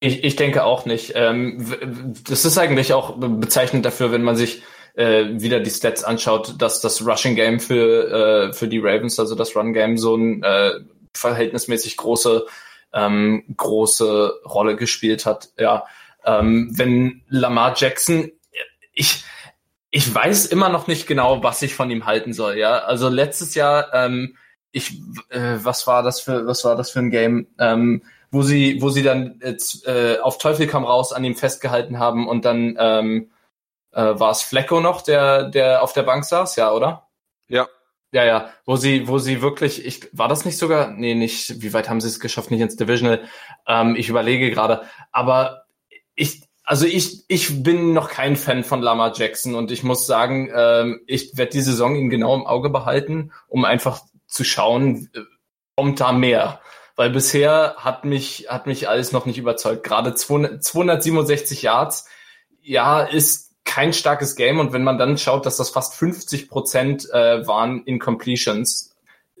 [0.00, 1.12] Ich, ich denke auch nicht.
[1.14, 4.62] Ähm, das ist eigentlich auch bezeichnend dafür, wenn man sich
[4.94, 9.34] äh, wieder die Stats anschaut, dass das Rushing Game für, äh, für die Ravens, also
[9.34, 10.72] das Run Game, so ein äh,
[11.14, 12.46] verhältnismäßig große,
[12.92, 15.50] ähm, große Rolle gespielt hat.
[15.58, 15.84] Ja,
[16.24, 18.30] ähm, wenn Lamar Jackson,
[18.92, 19.24] ich,
[19.90, 22.56] ich weiß immer noch nicht genau, was ich von ihm halten soll.
[22.56, 24.36] Ja, also letztes Jahr, ähm,
[24.72, 28.80] ich, äh, was war das für, was war das für ein Game, ähm, wo sie,
[28.80, 32.76] wo sie dann jetzt, äh, auf Teufel kam raus an ihm festgehalten haben und dann
[32.78, 33.30] ähm,
[33.92, 37.08] äh, war es Flecko noch, der, der auf der Bank saß, ja, oder?
[37.48, 37.66] Ja.
[38.12, 41.72] Ja, ja, wo sie, wo sie wirklich, ich, war das nicht sogar, nee, nicht, wie
[41.72, 43.22] weit haben sie es geschafft, nicht ins Divisional,
[43.68, 45.59] ähm, ich überlege gerade, aber
[46.20, 50.50] ich, also ich, ich bin noch kein Fan von Lama Jackson und ich muss sagen,
[50.54, 55.20] ähm, ich werde die Saison ihn genau im Auge behalten, um einfach zu schauen, äh,
[55.76, 56.60] kommt da mehr.
[56.94, 59.82] Weil bisher hat mich, hat mich alles noch nicht überzeugt.
[59.82, 62.06] Gerade 267 Yards,
[62.60, 64.58] ja, ist kein starkes Game.
[64.58, 68.89] Und wenn man dann schaut, dass das fast 50 Prozent äh, waren in Completions,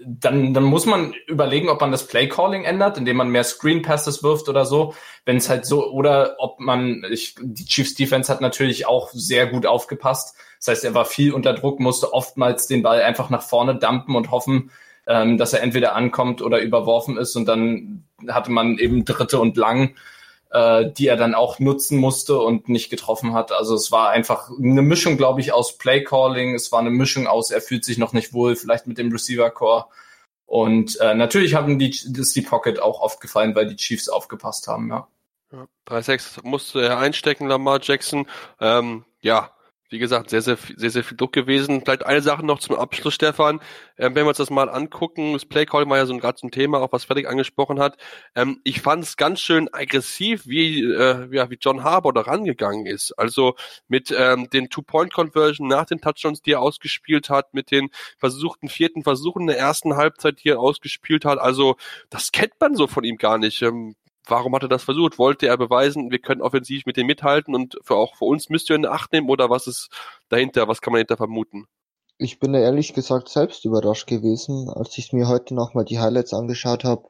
[0.04, 3.82] dann, dann muss man überlegen, ob man das Play Calling ändert, indem man mehr Screen
[3.82, 4.94] Passes wirft oder so.
[5.24, 9.46] Wenn es halt so, oder ob man, ich, die Chiefs Defense hat natürlich auch sehr
[9.46, 10.36] gut aufgepasst.
[10.58, 14.16] Das heißt, er war viel unter Druck, musste oftmals den Ball einfach nach vorne dumpen
[14.16, 14.70] und hoffen,
[15.06, 17.36] ähm, dass er entweder ankommt oder überworfen ist.
[17.36, 19.94] Und dann hatte man eben dritte und lang
[20.50, 23.52] äh, die er dann auch nutzen musste und nicht getroffen hat.
[23.52, 26.54] Also es war einfach eine Mischung, glaube ich, aus Playcalling.
[26.54, 29.50] Es war eine Mischung aus, er fühlt sich noch nicht wohl, vielleicht mit dem Receiver
[29.50, 29.86] Core.
[30.46, 34.66] Und äh, natürlich haben die ist die Pocket auch oft gefallen, weil die Chiefs aufgepasst
[34.66, 35.06] haben, ja.
[35.52, 38.26] ja 3-6 musste er einstecken, Lamar Jackson.
[38.60, 39.52] Ähm, ja,
[39.90, 41.82] wie gesagt, sehr, sehr, sehr, sehr viel Druck gewesen.
[41.82, 43.60] Vielleicht eine Sache noch zum Abschluss, Stefan.
[43.98, 46.52] Ähm, wenn wir uns das mal angucken, das Playcall war ja so ein gerade ein
[46.52, 47.96] Thema, auch was Fredrik angesprochen hat.
[48.36, 52.86] Ähm, ich fand es ganz schön aggressiv, wie, äh, ja, wie John Harbour da rangegangen
[52.86, 53.12] ist.
[53.18, 53.56] Also
[53.88, 59.02] mit ähm, den Two-Point-Conversion nach den Touchdowns, die er ausgespielt hat, mit den versuchten vierten
[59.02, 61.38] Versuchen der ersten Halbzeit, die er ausgespielt hat.
[61.38, 61.76] Also
[62.10, 63.60] das kennt man so von ihm gar nicht.
[63.62, 65.18] Ähm, warum hat er das versucht?
[65.18, 68.70] Wollte er beweisen, wir können offensiv mit dem mithalten und für auch für uns müsst
[68.70, 69.88] ihr in Acht nehmen oder was ist
[70.28, 70.68] dahinter?
[70.68, 71.66] Was kann man dahinter vermuten?
[72.18, 76.84] Ich bin ehrlich gesagt selbst überrascht gewesen, als ich mir heute nochmal die Highlights angeschaut
[76.84, 77.08] habe,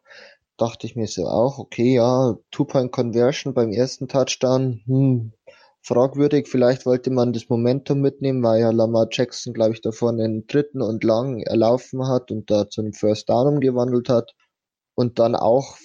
[0.57, 5.33] dachte ich mir so auch, okay, ja, Two-Point-Conversion beim ersten Touchdown, hm,
[5.83, 10.47] fragwürdig, vielleicht wollte man das Momentum mitnehmen, weil ja Lamar Jackson, glaube ich, davor einen
[10.47, 14.35] dritten und lang erlaufen hat und da zu einem First Down umgewandelt hat
[14.95, 15.77] und dann auch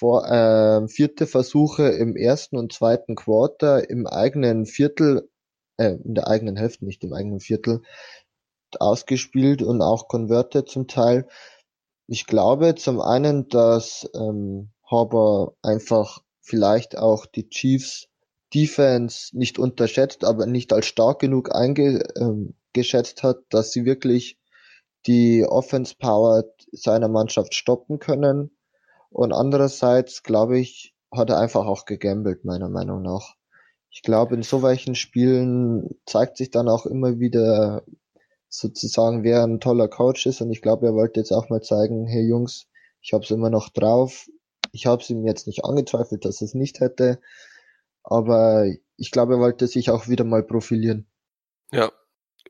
[0.00, 5.28] vor, äh, vierte Versuche im ersten und zweiten Quarter im eigenen Viertel,
[5.76, 7.82] äh, in der eigenen Hälfte, nicht im eigenen Viertel,
[8.78, 11.28] ausgespielt und auch converted zum Teil.
[12.06, 18.08] Ich glaube zum einen, dass ähm, Harbour einfach vielleicht auch die Chiefs
[18.54, 24.38] Defense nicht unterschätzt, aber nicht als stark genug eingeschätzt ähm, hat, dass sie wirklich
[25.06, 28.50] die Offense Power seiner Mannschaft stoppen können.
[29.10, 33.34] Und andererseits, glaube ich, hat er einfach auch gegambelt, meiner Meinung nach.
[33.90, 37.82] Ich glaube, in so welchen Spielen zeigt sich dann auch immer wieder
[38.48, 40.40] sozusagen, wer ein toller Coach ist.
[40.40, 42.68] Und ich glaube, er wollte jetzt auch mal zeigen, hey Jungs,
[43.00, 44.28] ich habe es immer noch drauf.
[44.72, 47.20] Ich habe es ihm jetzt nicht angezweifelt, dass es nicht hätte.
[48.04, 51.08] Aber ich glaube, er wollte sich auch wieder mal profilieren.
[51.72, 51.90] Ja,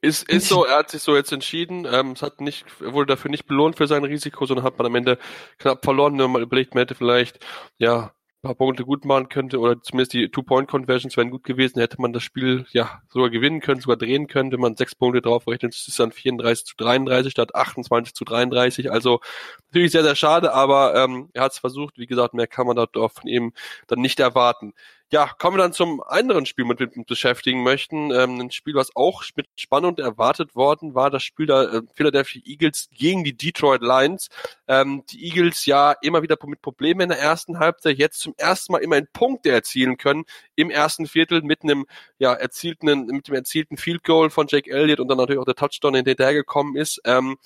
[0.00, 1.86] ist, ist so, er hat sich so jetzt entschieden.
[1.90, 4.86] Ähm, es hat nicht, er wurde dafür nicht belohnt für sein Risiko, sondern hat man
[4.86, 5.18] am Ende
[5.58, 7.44] knapp verloren, wenn man überlegt, man hätte vielleicht,
[7.78, 12.00] ja, ein paar Punkte gut machen könnte oder zumindest die Two-Point-Conversions wären gut gewesen, hätte
[12.00, 15.46] man das Spiel ja sogar gewinnen können, sogar drehen können, wenn man sechs Punkte drauf
[15.46, 18.90] rechnet, ist es dann 34 zu 33 statt 28 zu 33.
[18.90, 19.20] Also
[19.68, 21.98] natürlich sehr, sehr schade, aber ähm, er hat es versucht.
[21.98, 23.52] Wie gesagt, mehr kann man dort von ihm
[23.88, 24.72] dann nicht erwarten.
[25.12, 28.12] Ja, kommen wir dann zum anderen Spiel, mit dem wir uns beschäftigen möchten.
[28.12, 32.40] Ähm, ein Spiel, was auch mit Spannung erwartet worden war, das Spiel der äh, Philadelphia
[32.44, 34.28] Eagles gegen die Detroit Lions.
[34.68, 38.72] Ähm, die Eagles ja immer wieder mit Problemen in der ersten Halbzeit, jetzt zum ersten
[38.72, 41.86] Mal immerhin Punkte erzielen können im ersten Viertel mit einem
[42.20, 45.56] ja erzielten mit dem erzielten Field Goal von Jake Elliott und dann natürlich auch der
[45.56, 47.00] Touchdown, in den der gekommen ist.
[47.04, 47.36] Ähm,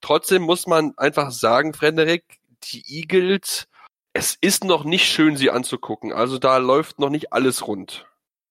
[0.00, 2.24] trotzdem muss man einfach sagen, Frederik,
[2.64, 3.68] die Eagles
[4.12, 6.12] es ist noch nicht schön, sie anzugucken.
[6.12, 8.06] Also da läuft noch nicht alles rund.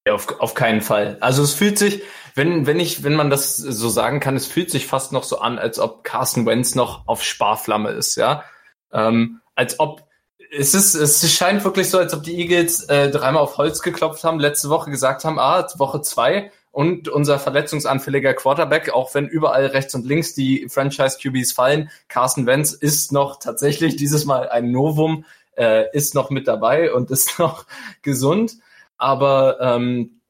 [0.08, 1.18] Ja, auf, auf keinen Fall.
[1.22, 2.02] Also es fühlt sich,
[2.34, 5.40] wenn, wenn ich, wenn man das so sagen kann, es fühlt sich fast noch so
[5.40, 8.44] an, als ob Carson Wentz noch auf Sparflamme ist, ja.
[8.92, 10.04] Ähm, als ob
[10.54, 14.24] es ist, es scheint wirklich so, als ob die Eagles äh, dreimal auf Holz geklopft
[14.24, 19.68] haben, letzte Woche gesagt haben, ah, Woche zwei und unser verletzungsanfälliger Quarterback, auch wenn überall
[19.68, 24.72] rechts und links die Franchise QBs fallen, Carson Wentz ist noch tatsächlich dieses Mal ein
[24.72, 25.26] Novum
[25.62, 27.66] äh, ist noch mit dabei und ist noch
[28.02, 28.58] gesund.
[28.98, 30.22] Aber ähm,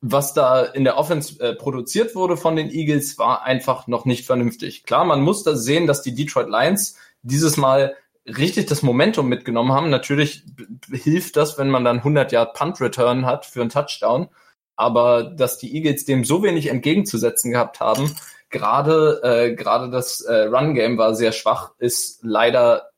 [0.00, 4.26] was da in der Offense äh, produziert wurde von den Eagles, war einfach noch nicht
[4.26, 4.82] vernünftig.
[4.82, 7.94] Klar, man muss da sehen, dass die Detroit Lions dieses Mal
[8.26, 9.90] richtig das Momentum mitgenommen haben.
[9.90, 10.44] Natürlich
[10.90, 14.28] hilft das, wenn man dann 100 Yard Punt Return hat für einen Touchdown.
[14.74, 18.16] Aber dass die Eagles dem so wenig entgegenzusetzen gehabt haben,
[18.50, 22.91] gerade äh, gerade das äh, Run Game war sehr schwach, ist leider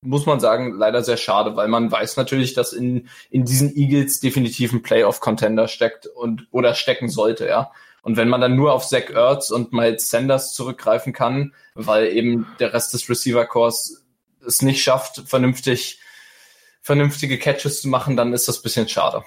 [0.00, 4.20] muss man sagen, leider sehr schade, weil man weiß natürlich, dass in, in diesen Eagles
[4.20, 7.72] definitiv ein Playoff-Contender steckt und oder stecken sollte, ja.
[8.02, 12.46] Und wenn man dann nur auf Zach Ertz und Miles Sanders zurückgreifen kann, weil eben
[12.60, 14.06] der Rest des Receiver-Cores
[14.46, 16.00] es nicht schafft, vernünftig,
[16.80, 19.24] vernünftige Catches zu machen, dann ist das bisschen schade.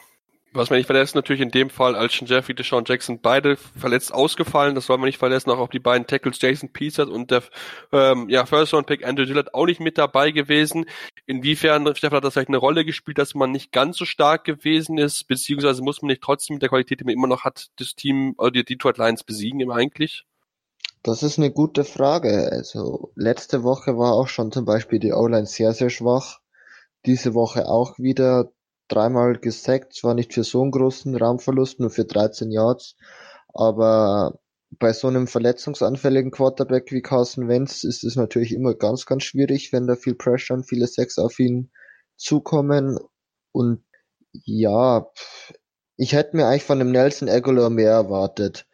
[0.54, 4.76] Was man nicht verlässt, natürlich in dem Fall Alshon Jeffrey, Deshaun Jackson, beide verletzt ausgefallen.
[4.76, 5.50] Das soll man nicht verletzen.
[5.50, 7.44] Auch, auch die beiden Tackles Jason Peters und der
[7.94, 10.86] ähm, ja, First Round Pick Andrew Dillard auch nicht mit dabei gewesen.
[11.26, 14.98] Inwiefern, Stefan, hat das vielleicht eine Rolle gespielt, dass man nicht ganz so stark gewesen
[14.98, 15.26] ist?
[15.30, 18.34] Beziehungsweise muss man nicht trotzdem mit der Qualität, die man immer noch hat, das Team
[18.38, 20.26] oder die Detroit Lions besiegen immer eigentlich?
[21.02, 22.50] Das ist eine gute Frage.
[22.52, 26.40] Also letzte Woche war auch schon zum Beispiel die O-Line sehr, sehr schwach.
[27.06, 28.52] Diese Woche auch wieder
[28.92, 32.96] dreimal gesackt, zwar nicht für so einen großen Raumverlust, nur für 13 Yards,
[33.54, 34.40] aber
[34.80, 39.74] bei so einem verletzungsanfälligen Quarterback wie Carson Wentz ist es natürlich immer ganz, ganz schwierig,
[39.74, 41.72] wenn da viel Pressure und viele Sacks auf ihn
[42.16, 42.98] zukommen.
[43.52, 43.84] Und
[44.32, 45.08] ja,
[45.98, 48.66] ich hätte mir eigentlich von dem Nelson Aguilar mehr erwartet.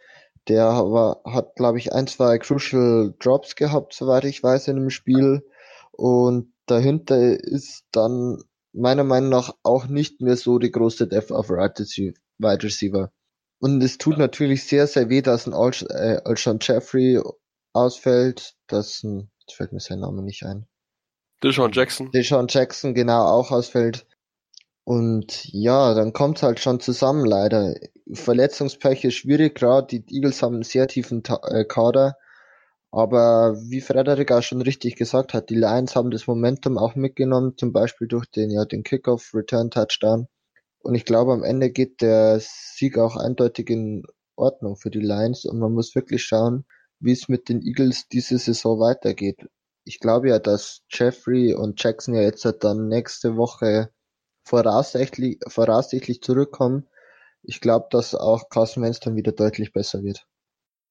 [0.47, 4.89] Der war, hat, glaube ich, ein, zwei Crucial Drops gehabt, soweit ich weiß, in dem
[4.91, 5.43] Spiel.
[5.91, 8.43] Und dahinter ist dann
[8.77, 13.11] meiner Meinung nach auch nicht mehr so die große Depth of Wide Receiver.
[13.59, 17.19] Und es tut natürlich sehr, sehr weh, dass ein äh, Alshon Jeffrey
[17.73, 20.67] ausfällt, dass ein, jetzt fällt mir sein Name nicht ein.
[21.43, 22.11] Deshaun Jackson.
[22.11, 24.05] Deshaun Jackson, genau, auch ausfällt.
[24.83, 27.75] Und ja, dann kommt's halt schon zusammen, leider.
[28.11, 32.15] Verletzungspech ist schwierig, gerade die Eagles haben einen sehr tiefen Ta äh, Kader.
[32.97, 37.55] Aber wie Frederik auch schon richtig gesagt hat, die Lions haben das Momentum auch mitgenommen,
[37.55, 40.27] zum Beispiel durch den, ja, den Kickoff, Return Touchdown.
[40.79, 44.01] Und ich glaube, am Ende geht der Sieg auch eindeutig in
[44.35, 46.65] Ordnung für die Lions und man muss wirklich schauen,
[46.99, 49.45] wie es mit den Eagles diese Saison weitergeht.
[49.83, 53.91] Ich glaube ja, dass Jeffrey und Jackson ja jetzt dann nächste Woche
[54.43, 56.87] voraussichtlich, voraussichtlich zurückkommen.
[57.43, 60.25] Ich glaube, dass auch Carson Wentz dann wieder deutlich besser wird.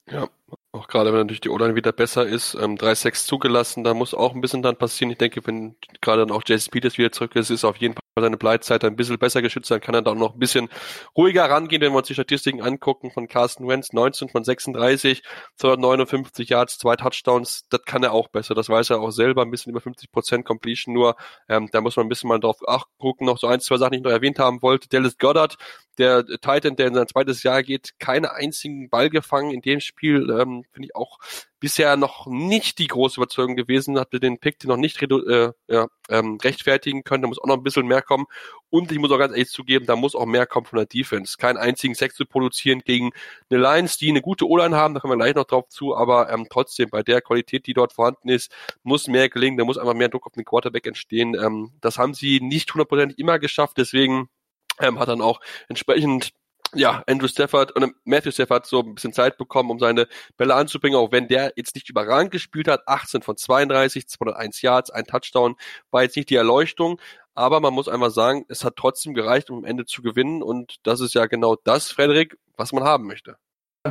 [0.09, 0.29] Ja,
[0.77, 4.35] auch gerade wenn natürlich die O-Line wieder besser ist, ähm, 3-6 zugelassen, da muss auch
[4.35, 5.11] ein bisschen dann passieren.
[5.11, 8.25] Ich denke, wenn gerade dann auch Jason Peters wieder zurück ist, ist auf jeden Fall
[8.25, 10.71] seine Bleitzeit ein bisschen besser geschützt, dann kann er da auch noch ein bisschen
[11.17, 15.23] ruhiger rangehen, wenn wir uns die Statistiken angucken von Carsten Wentz, 19 von 36,
[15.57, 19.51] 259 Yards, zwei Touchdowns, das kann er auch besser, das weiß er auch selber, ein
[19.51, 21.17] bisschen über 50 Prozent Completion nur,
[21.49, 23.93] ähm, da muss man ein bisschen mal drauf achten, gucken, noch so ein, zwei Sachen,
[23.93, 25.57] die ich noch erwähnt haben wollte, Dallas Goddard,
[25.99, 30.31] der Titan, der in sein zweites Jahr geht, keine einzigen Ball gefangen in dem Spiel,
[30.31, 31.19] ähm, finde ich auch
[31.59, 36.39] bisher noch nicht die große Überzeugung gewesen, hat den Pick noch nicht äh, ja, ähm,
[36.43, 38.27] rechtfertigen können, da muss auch noch ein bisschen mehr kommen.
[38.69, 41.37] Und ich muss auch ganz ehrlich zugeben, da muss auch mehr kommen von der Defense.
[41.39, 43.11] Keinen einzigen Sex zu produzieren gegen
[43.51, 46.31] eine Lions, die eine gute O-Line haben, da kommen wir gleich noch drauf zu, aber
[46.31, 49.95] ähm, trotzdem bei der Qualität, die dort vorhanden ist, muss mehr gelingen, da muss einfach
[49.95, 51.35] mehr Druck auf den Quarterback entstehen.
[51.35, 54.29] Ähm, das haben sie nicht hundertprozentig immer geschafft, deswegen
[54.81, 56.33] ähm, hat dann auch entsprechend
[56.75, 60.99] ja, Andrew Stafford und Matthew Stafford so ein bisschen Zeit bekommen, um seine Bälle anzubringen,
[60.99, 62.87] auch wenn der jetzt nicht überragend gespielt hat.
[62.87, 65.57] 18 von 32, 201 Yards, ein Touchdown,
[65.91, 67.01] war jetzt nicht die Erleuchtung,
[67.35, 70.77] aber man muss einfach sagen, es hat trotzdem gereicht, um am Ende zu gewinnen und
[70.83, 73.37] das ist ja genau das, Frederik, was man haben möchte.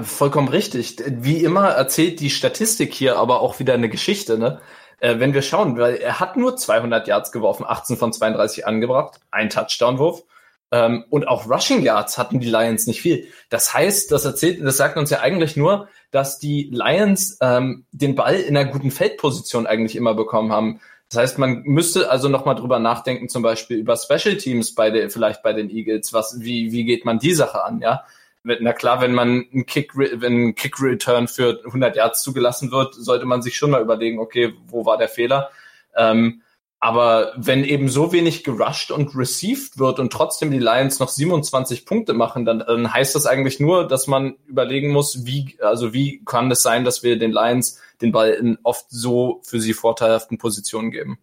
[0.01, 0.97] Vollkommen richtig.
[1.07, 4.59] Wie immer erzählt die Statistik hier aber auch wieder eine Geschichte, ne?
[4.99, 9.19] Äh, wenn wir schauen, weil er hat nur 200 Yards geworfen, 18 von 32 angebracht,
[9.31, 10.23] ein Touchdown-Wurf
[10.71, 13.27] Ähm, und auch Rushing Yards hatten die Lions nicht viel.
[13.49, 18.15] Das heißt, das erzählt, das sagt uns ja eigentlich nur, dass die Lions ähm, den
[18.15, 20.79] Ball in einer guten Feldposition eigentlich immer bekommen haben.
[21.09, 25.09] Das heißt, man müsste also nochmal drüber nachdenken, zum Beispiel über Special Teams bei der,
[25.09, 26.13] vielleicht bei den Eagles.
[26.13, 28.03] Was, wie, wie geht man die Sache an, ja?
[28.43, 32.93] Na klar, wenn man ein Kick, wenn ein Kick Return für 100 Yards zugelassen wird,
[32.93, 35.49] sollte man sich schon mal überlegen, okay, wo war der Fehler?
[35.97, 36.41] Ähm,
[36.79, 41.85] aber wenn eben so wenig gerusht und received wird und trotzdem die Lions noch 27
[41.85, 46.23] Punkte machen, dann, dann heißt das eigentlich nur, dass man überlegen muss, wie, also wie
[46.25, 50.37] kann es sein, dass wir den Lions den Ball in oft so für sie vorteilhaften
[50.37, 51.17] Positionen geben.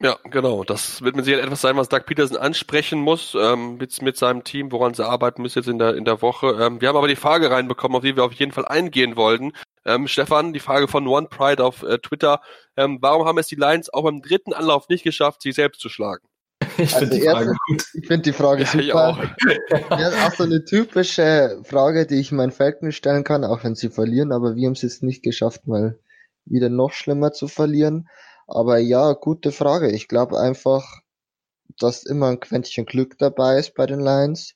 [0.00, 0.64] Ja, genau.
[0.64, 4.44] Das wird mit Sicherheit etwas sein, was Doug Peterson ansprechen muss ähm, mit, mit seinem
[4.44, 6.58] Team, woran sie arbeiten müssen jetzt in der, in der Woche.
[6.60, 9.52] Ähm, wir haben aber die Frage reinbekommen, auf die wir auf jeden Fall eingehen wollten.
[9.86, 12.40] Ähm, Stefan, die Frage von One Pride auf äh, Twitter.
[12.76, 15.88] Ähm, warum haben es die Lions auch beim dritten Anlauf nicht geschafft, sich selbst zu
[15.88, 16.26] schlagen?
[16.78, 17.84] Ich also finde die, Frage gut.
[17.94, 18.82] Ich find die Frage super.
[18.82, 19.18] Ja, auch.
[19.98, 23.90] ja, auch so eine typische Frage, die ich meinen Falcon stellen kann, auch wenn sie
[23.90, 25.98] verlieren, aber wir haben es jetzt nicht geschafft, mal
[26.44, 28.08] wieder noch schlimmer zu verlieren.
[28.46, 29.90] Aber ja, gute Frage.
[29.90, 31.00] Ich glaube einfach,
[31.78, 34.54] dass immer ein Quäntchen Glück dabei ist bei den Lions.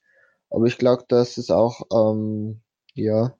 [0.51, 2.61] Aber ich glaube, dass es auch ähm,
[2.95, 3.35] ja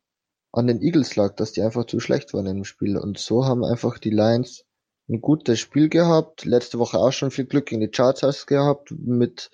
[0.59, 2.97] an den Eagles lag, dass die einfach zu schlecht waren im Spiel.
[2.97, 4.65] Und so haben einfach die Lions
[5.09, 6.45] ein gutes Spiel gehabt.
[6.45, 9.51] Letzte Woche auch schon viel Glück gegen die Chargers gehabt, mit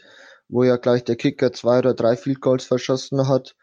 [0.49, 3.57] wo ja gleich der Kicker zwei oder drei Field Goals verschossen hat.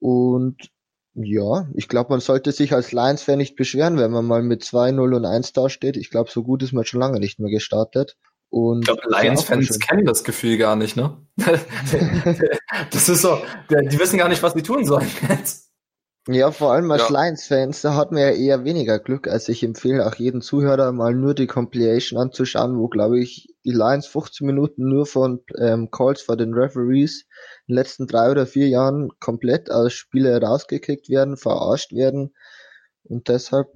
[0.00, 0.70] Und
[1.14, 5.16] ja, ich glaube, man sollte sich als Lions-Fan nicht beschweren, wenn man mal mit 2-0
[5.16, 5.96] und 1 dasteht.
[5.96, 8.16] Ich glaube, so gut ist man schon lange nicht mehr gestartet.
[8.50, 11.16] Und ich glaube, Lions-Fans kennen das Gefühl gar nicht, ne?
[12.90, 13.38] das ist so,
[13.70, 15.65] die wissen gar nicht, was sie tun sollen jetzt.
[16.28, 17.22] Ja, vor allem als ja.
[17.22, 19.28] Lions-Fans, da hat man ja eher weniger Glück.
[19.28, 23.70] Also ich empfehle auch jedem Zuhörer mal nur die Compilation anzuschauen, wo glaube ich die
[23.70, 27.26] Lions 15 Minuten nur von ähm, Calls vor den Referees
[27.68, 32.34] in den letzten drei oder vier Jahren komplett aus Spiele rausgekickt werden, verarscht werden.
[33.04, 33.68] Und deshalb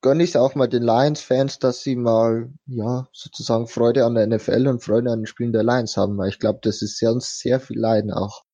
[0.00, 4.26] gönne ich es auch mal den Lions-Fans, dass sie mal, ja, sozusagen Freude an der
[4.26, 7.14] NFL und Freude an den Spielen der Lions haben, weil ich glaube, das ist sehr,
[7.20, 8.44] sehr viel Leiden auch.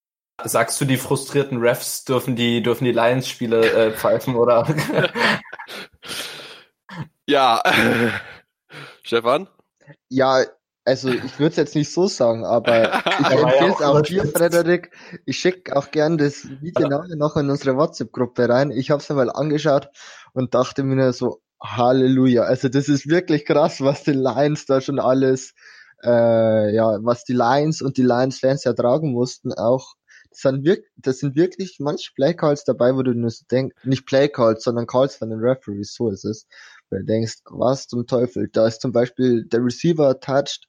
[0.44, 4.66] Sagst du, die frustrierten Refs dürfen die, dürfen die Lions-Spiele äh, pfeifen, oder?
[7.27, 7.61] ja.
[9.03, 9.48] Stefan?
[10.09, 10.44] Ja,
[10.85, 14.90] also ich würde es jetzt nicht so sagen, aber ich empfehle es auch dir, Frederik.
[15.27, 18.70] Ich schicke auch gern das Video nachher noch in unsere WhatsApp-Gruppe rein.
[18.70, 19.88] Ich habe es mir mal angeschaut
[20.33, 22.44] und dachte mir so, Halleluja.
[22.44, 25.55] Also das ist wirklich krass, was die Lions da schon alles,
[26.05, 29.94] äh, ja, was die Lions und die Lions-Fans ertragen mussten, auch
[30.31, 34.07] das sind, wirklich, das sind wirklich manche Playcalls dabei, wo du nur so denkst, nicht
[34.07, 36.47] Playcalls, sondern Calls von den Referees, so ist es.
[36.91, 38.49] Weil du denkst, was zum Teufel?
[38.53, 40.67] Da ist zum Beispiel der Receiver touched,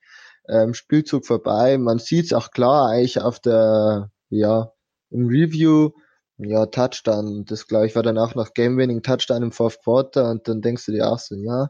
[0.47, 4.71] ähm, Spielzug vorbei, man sieht's auch klar eigentlich auf der, ja,
[5.11, 5.91] im Review,
[6.37, 10.61] ja, Touchdown, das glaube ich war danach noch Game-Winning Touchdown im Fourth Quarter und dann
[10.61, 11.69] denkst du dir auch so, ja,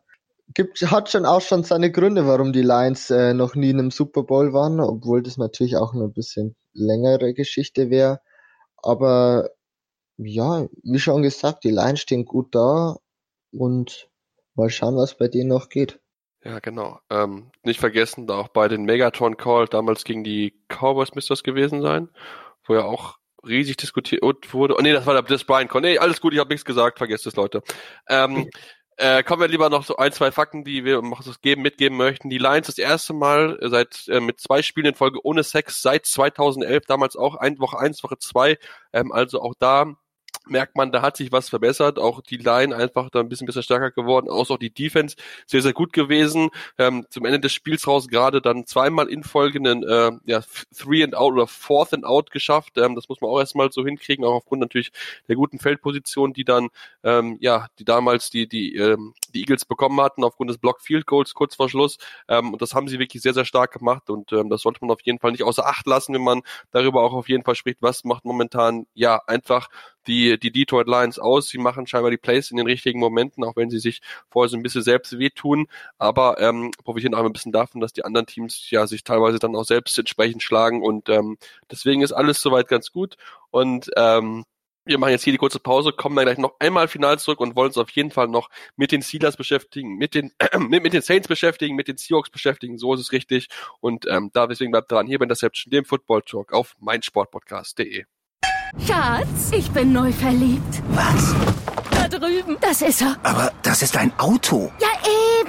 [0.53, 3.91] gibt, hat schon auch schon seine Gründe, warum die Lions äh, noch nie in einem
[3.91, 8.21] Super Bowl waren, obwohl das natürlich auch noch ein bisschen längere Geschichte wäre.
[8.77, 9.49] Aber
[10.17, 12.97] ja, wie schon gesagt, die Lions stehen gut da
[13.51, 14.09] und
[14.55, 15.99] mal schauen, was bei denen noch geht.
[16.43, 16.99] Ja, genau.
[17.09, 21.43] Ähm, nicht vergessen, da auch bei den Megatron Call damals gegen die Cowboys müsste das
[21.43, 22.09] gewesen sein,
[22.65, 24.75] wo ja auch riesig diskutiert wurde.
[24.77, 25.81] Oh nee, das war der Brian Call.
[25.81, 27.61] Nee, alles gut, ich habe nichts gesagt, vergesst es, Leute.
[28.07, 28.49] Ähm,
[29.01, 31.01] Äh, kommen wir lieber noch so ein, zwei Fakten, die wir
[31.41, 32.29] geben, mitgeben möchten.
[32.29, 36.05] Die Lions das erste Mal seit äh, mit zwei Spielen in Folge ohne Sex seit
[36.05, 38.57] 2011, damals auch ein Woche eins, Woche zwei.
[38.91, 39.95] Ähm, also auch da
[40.49, 41.99] merkt man, da hat sich was verbessert.
[41.99, 44.29] Auch die Line einfach da ein bisschen besser stärker geworden.
[44.29, 46.49] Auch, auch die Defense sehr, sehr gut gewesen.
[46.77, 50.41] Ähm, zum Ende des Spiels raus gerade dann zweimal in Folge einen äh, ja,
[50.75, 52.77] Three and Out oder Fourth and Out geschafft.
[52.77, 54.91] Ähm, das muss man auch erstmal so hinkriegen, auch aufgrund natürlich
[55.27, 56.69] der guten Feldposition, die dann,
[57.03, 61.05] ähm, ja, die damals die, die, ähm, die Eagles bekommen hatten, aufgrund des Block Field
[61.05, 61.97] Goals kurz vor Schluss.
[62.27, 64.09] Ähm, und das haben sie wirklich sehr, sehr stark gemacht.
[64.09, 67.01] Und ähm, das sollte man auf jeden Fall nicht außer Acht lassen, wenn man darüber
[67.01, 69.69] auch auf jeden Fall spricht, was macht momentan, ja, einfach
[70.07, 71.49] die, die Detroit Lions aus.
[71.49, 74.57] Sie machen scheinbar die Plays in den richtigen Momenten, auch wenn sie sich vorher so
[74.57, 78.69] ein bisschen selbst wehtun, aber ähm, profitieren auch ein bisschen davon, dass die anderen Teams
[78.69, 81.37] ja sich teilweise dann auch selbst entsprechend schlagen und ähm,
[81.71, 83.15] deswegen ist alles soweit ganz gut
[83.51, 84.45] und ähm,
[84.85, 87.55] wir machen jetzt hier die kurze Pause, kommen dann gleich noch einmal final zurück und
[87.55, 91.01] wollen uns auf jeden Fall noch mit den Steelers beschäftigen, mit den mit, mit den
[91.03, 93.49] Saints beschäftigen, mit den Seahawks beschäftigen, so ist es richtig.
[93.81, 98.05] Und ähm, da deswegen bleibt dran, hier bei Interception, dem Football Talk auf meinsportpodcast.de.
[98.85, 100.81] Schatz, ich bin neu verliebt.
[100.89, 101.35] Was?
[101.91, 102.57] Da drüben.
[102.61, 103.15] Das ist er.
[103.23, 104.71] Aber das ist ein Auto.
[104.79, 104.87] Ja.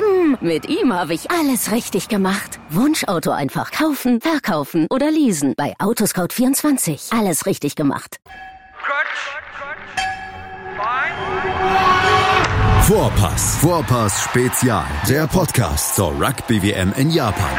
[0.01, 0.39] Leben.
[0.41, 2.59] Mit ihm habe ich alles richtig gemacht.
[2.71, 5.55] Wunschauto einfach kaufen, verkaufen oder leasen.
[5.57, 7.17] Bei Autoscout24.
[7.17, 8.21] Alles richtig gemacht.
[12.83, 13.57] Vorpass.
[13.61, 14.87] Vorpass Spezial.
[15.09, 17.59] Der Podcast zur Rugby WM in Japan.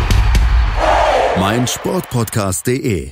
[1.39, 3.11] meinsportpodcast.de.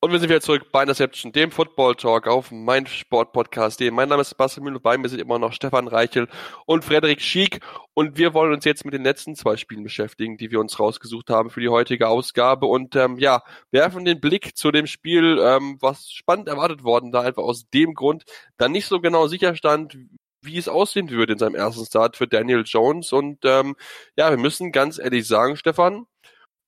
[0.00, 3.90] Und wir sind wieder zurück bei Interception, dem Football Talk auf meinsportpodcast.de.
[3.90, 6.28] Mein Name ist Sebastian Müller, bei mir sind immer noch Stefan Reichel
[6.66, 7.60] und Frederik Schiek.
[7.94, 11.30] Und wir wollen uns jetzt mit den letzten zwei Spielen beschäftigen, die wir uns rausgesucht
[11.30, 12.66] haben für die heutige Ausgabe.
[12.66, 17.20] Und ähm, ja, werfen den Blick zu dem Spiel, ähm, was spannend erwartet worden, da
[17.20, 18.24] einfach aus dem Grund
[18.56, 19.98] dann nicht so genau sicher stand,
[20.40, 23.12] wie es aussehen würde in seinem ersten Start für Daniel Jones.
[23.12, 23.76] Und ähm,
[24.16, 26.06] ja, wir müssen ganz ehrlich sagen, Stefan,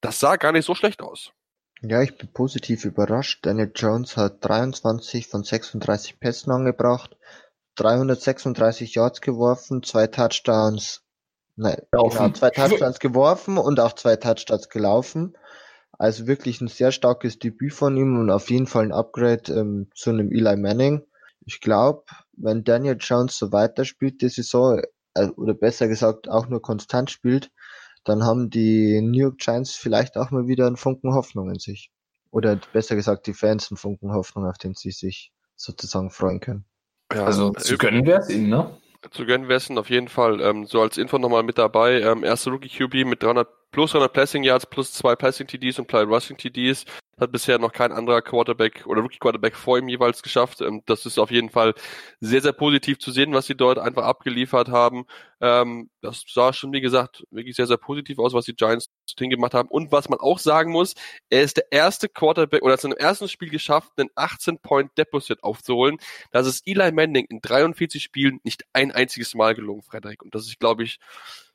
[0.05, 1.33] das sah gar nicht so schlecht aus.
[1.81, 3.45] Ja, ich bin positiv überrascht.
[3.45, 7.17] Daniel Jones hat 23 von 36 Pässen angebracht,
[7.77, 11.03] 336 Yards geworfen, zwei Touchdowns,
[11.57, 15.37] nein, genau, zwei Touchdowns geworfen und auch zwei Touchdowns gelaufen.
[15.99, 19.89] Also wirklich ein sehr starkes Debüt von ihm und auf jeden Fall ein Upgrade ähm,
[19.95, 21.03] zu einem Eli Manning.
[21.47, 24.83] Ich glaube, wenn Daniel Jones so weiterspielt die Saison,
[25.15, 27.51] äh, oder besser gesagt auch nur konstant spielt,
[28.05, 31.91] dann haben die New York Giants vielleicht auch mal wieder einen Funken Hoffnung in sich.
[32.31, 36.65] Oder besser gesagt, die Fans einen Funken Hoffnung, auf den sie sich sozusagen freuen können.
[37.13, 38.77] Ja, also zu gönnen wäre es ihnen, ne?
[39.11, 40.41] Zu gönnen wäre es ihnen auf jeden Fall.
[40.41, 42.01] Ähm, so als Info nochmal mit dabei.
[42.01, 45.91] Ähm, erste Rookie QB mit 300 plus 300 Passing Yards plus zwei Passing TDs und
[45.91, 46.85] zwei Rushing TDs.
[47.19, 50.61] Hat bisher noch kein anderer Quarterback oder Rookie Quarterback vor ihm jeweils geschafft.
[50.61, 51.75] Ähm, das ist auf jeden Fall
[52.21, 55.07] sehr, sehr positiv zu sehen, was sie dort einfach abgeliefert haben.
[55.41, 59.55] Ähm, das sah schon, wie gesagt, wirklich sehr, sehr positiv aus, was die Giants hingemacht
[59.55, 59.69] haben.
[59.69, 60.95] Und was man auch sagen muss,
[61.29, 65.99] er ist der erste Quarterback oder hat es im ersten Spiel geschafft, einen 18-Point-Deposit aufzuholen.
[66.31, 70.23] Das ist Eli Manning in 43 Spielen nicht ein einziges Mal gelungen, Frederik.
[70.23, 71.01] Und das ist, glaube ich,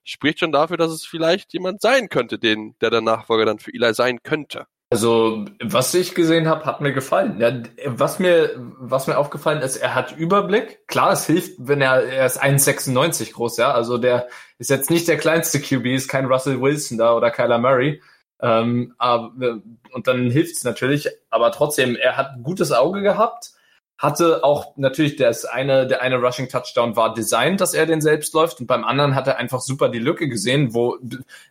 [0.09, 3.73] spricht schon dafür, dass es vielleicht jemand sein könnte, den, der der Nachfolger dann für
[3.73, 4.65] Eli sein könnte.
[4.91, 7.39] Also, was ich gesehen habe, hat mir gefallen.
[7.39, 7.53] Ja,
[7.85, 10.87] was mir, was mir aufgefallen ist, er hat Überblick.
[10.87, 13.71] Klar, es hilft, wenn er, er ist 1,96 groß, ja.
[13.71, 17.59] Also der ist jetzt nicht der kleinste QB, ist kein Russell Wilson da oder Kyler
[17.59, 18.01] Murray.
[18.41, 23.51] Ähm, aber, und dann hilft's natürlich, aber trotzdem, er hat gutes Auge gehabt
[23.99, 28.33] hatte auch natürlich das eine, der eine Rushing Touchdown war designt, dass er den selbst
[28.33, 28.61] läuft.
[28.61, 30.97] Und beim anderen hat er einfach super die Lücke gesehen, wo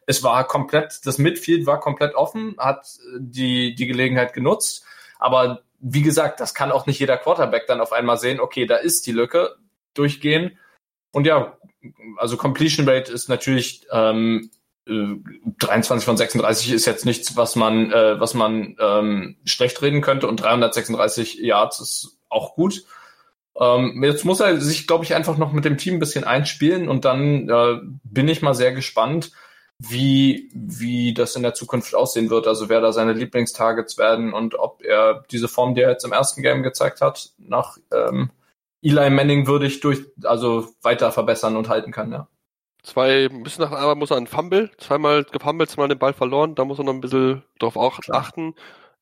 [0.07, 2.88] es war komplett, das Midfield war komplett offen, hat
[3.18, 4.84] die, die Gelegenheit genutzt,
[5.18, 8.76] aber wie gesagt, das kann auch nicht jeder Quarterback dann auf einmal sehen, okay, da
[8.76, 9.57] ist die Lücke,
[9.94, 10.59] durchgehen.
[11.12, 11.57] Und ja,
[12.16, 14.51] also Completion Rate ist natürlich ähm,
[14.86, 20.26] 23 von 36 ist jetzt nichts, was man, äh, was man ähm, schlecht reden könnte.
[20.26, 22.85] Und 336 Yards ist auch gut.
[23.59, 26.89] Ähm, jetzt muss er sich, glaube ich, einfach noch mit dem Team ein bisschen einspielen
[26.89, 29.33] und dann äh, bin ich mal sehr gespannt,
[29.79, 32.47] wie, wie das in der Zukunft aussehen wird.
[32.47, 36.12] Also wer da seine Lieblingstargets werden und ob er diese Form, die er jetzt im
[36.12, 38.31] ersten Game gezeigt hat, nach ähm,
[38.83, 42.29] Eli Manning würdig durch, also weiter verbessern und halten kann, ja.
[42.85, 46.55] Zwei, ein bisschen nach einmal muss er einen Fumble, zweimal gefummelt, zweimal den Ball verloren,
[46.55, 48.55] da muss er noch ein bisschen drauf auch achten.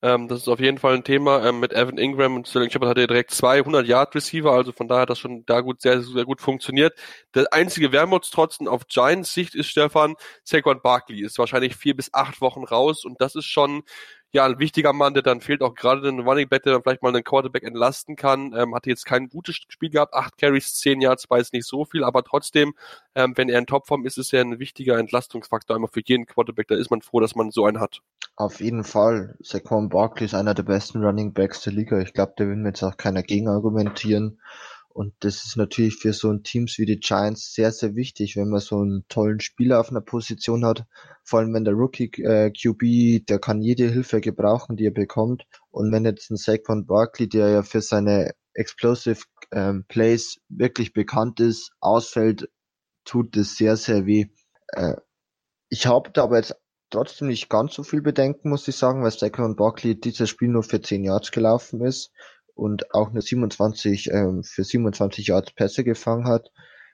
[0.02, 1.44] Ähm, das ist auf jeden Fall ein Thema.
[1.46, 4.88] Ähm, mit Evan Ingram und Sterling Shepard hat er direkt 200 Yard Receiver, also von
[4.88, 6.94] daher hat das schon da gut, sehr, sehr gut funktioniert.
[7.34, 12.40] Der einzige Wermutstropfen auf Giants Sicht ist Stefan, Saquon Barkley ist wahrscheinlich vier bis acht
[12.42, 13.82] Wochen raus und das ist schon
[14.32, 17.02] ja, ein wichtiger Mann, der dann fehlt, auch gerade ein Running Back, der dann vielleicht
[17.02, 18.52] mal einen Quarterback entlasten kann.
[18.56, 21.84] Ähm, hatte jetzt kein gutes Spiel gehabt, acht Carries, zehn Yards, war jetzt nicht so
[21.84, 22.74] viel, aber trotzdem,
[23.14, 26.68] ähm, wenn er in Topform ist, ist er ein wichtiger Entlastungsfaktor einmal für jeden Quarterback.
[26.68, 28.00] Da ist man froh, dass man so einen hat.
[28.36, 29.36] Auf jeden Fall.
[29.40, 31.98] Saquon Barkley ist einer der besten Running Backs der Liga.
[32.00, 34.38] Ich glaube, da will mir jetzt auch keiner gegen argumentieren.
[34.96, 38.48] Und das ist natürlich für so ein Teams wie die Giants sehr, sehr wichtig, wenn
[38.48, 40.86] man so einen tollen Spieler auf einer Position hat.
[41.22, 45.44] Vor allem wenn der Rookie äh, QB, der kann jede Hilfe gebrauchen, die er bekommt.
[45.70, 49.20] Und wenn jetzt ein Saquon Barkley, der ja für seine Explosive
[49.52, 52.48] ähm, Plays wirklich bekannt ist, ausfällt,
[53.04, 54.28] tut es sehr, sehr weh.
[54.68, 54.94] Äh,
[55.68, 56.56] ich habe da aber jetzt
[56.88, 60.62] trotzdem nicht ganz so viel Bedenken, muss ich sagen, weil Saquon Barkley dieses Spiel nur
[60.62, 62.12] für 10 Yards gelaufen ist
[62.56, 66.50] und auch eine 27 ähm, für 27 Yards Pässe gefangen hat.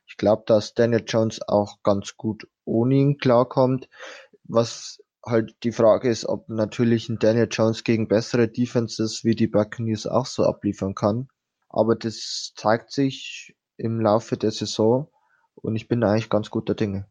[0.06, 3.88] Ich glaube, dass Daniel Jones auch ganz gut ohne ihn klarkommt.
[4.44, 9.46] Was halt die Frage ist, ob natürlich ein Daniel Jones gegen bessere Defenses wie die
[9.46, 11.28] Buccaneers auch so abliefern kann.
[11.68, 15.08] Aber das zeigt sich im Laufe der Saison
[15.54, 17.08] und ich bin eigentlich ganz guter Dinge.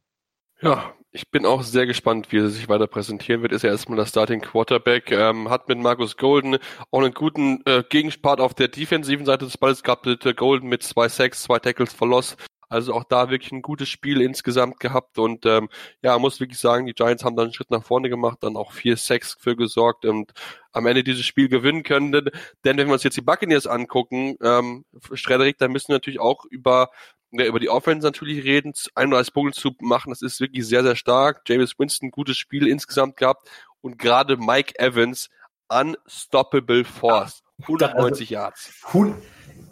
[0.61, 3.51] Ja, ich bin auch sehr gespannt, wie er sich weiter präsentieren wird.
[3.51, 6.57] Ist er erstmal der Starting Quarterback, ähm, hat mit Markus Golden
[6.89, 10.07] auch einen guten äh, Gegenspart auf der defensiven Seite des Balles gehabt.
[10.37, 12.37] Golden mit zwei Sacks, zwei Tackles for Loss.
[12.69, 15.67] Also auch da wirklich ein gutes Spiel insgesamt gehabt und ähm,
[16.01, 18.71] ja, muss wirklich sagen, die Giants haben dann einen Schritt nach vorne gemacht, dann auch
[18.71, 20.31] vier Sacks für gesorgt und
[20.71, 22.13] am Ende dieses Spiel gewinnen können.
[22.13, 22.31] Denn
[22.63, 26.91] wenn wir uns jetzt die Buccaneers angucken, ähm, Frederik, dann müssen wir natürlich auch über
[27.31, 30.95] ja, über die Offense natürlich reden, 31 Punkte zu machen, das ist wirklich sehr, sehr
[30.95, 31.41] stark.
[31.47, 33.49] James Winston, gutes Spiel insgesamt gehabt
[33.81, 35.29] und gerade Mike Evans,
[35.69, 37.43] unstoppable force.
[37.63, 38.71] 190 also, Yards.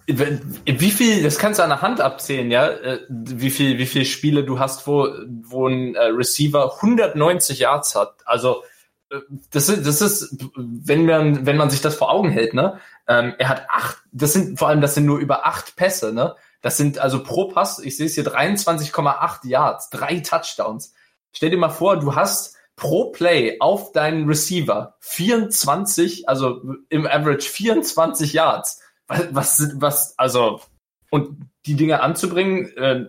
[0.08, 4.06] Wie viel, das kannst du an der Hand abzählen, ja, äh, wie viel, wie viele
[4.06, 5.08] Spiele du hast, wo,
[5.44, 8.16] wo ein äh, Receiver 190 Yards hat.
[8.26, 8.64] Also,
[9.12, 9.20] äh,
[9.52, 13.36] das ist, das ist, wenn man, wenn man sich das vor Augen hält, ne, ähm,
[13.38, 16.78] er hat acht, das sind, vor allem, das sind nur über acht Pässe, ne, das
[16.78, 20.94] sind also pro Pass, ich sehe es hier 23,8 Yards, drei Touchdowns.
[21.32, 27.50] Stell dir mal vor, du hast pro Play auf deinen Receiver 24, also im Average
[27.50, 30.62] 24 Yards was, was, also,
[31.10, 33.06] und die Dinge anzubringen, äh,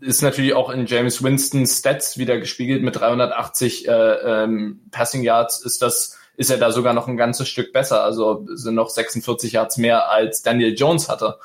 [0.00, 5.60] ist natürlich auch in James Winston's Stats wieder gespiegelt mit 380 äh, ähm, Passing Yards
[5.60, 9.52] ist das ist er da sogar noch ein ganzes Stück besser, also sind noch 46
[9.52, 11.38] Yards mehr als Daniel Jones hatte.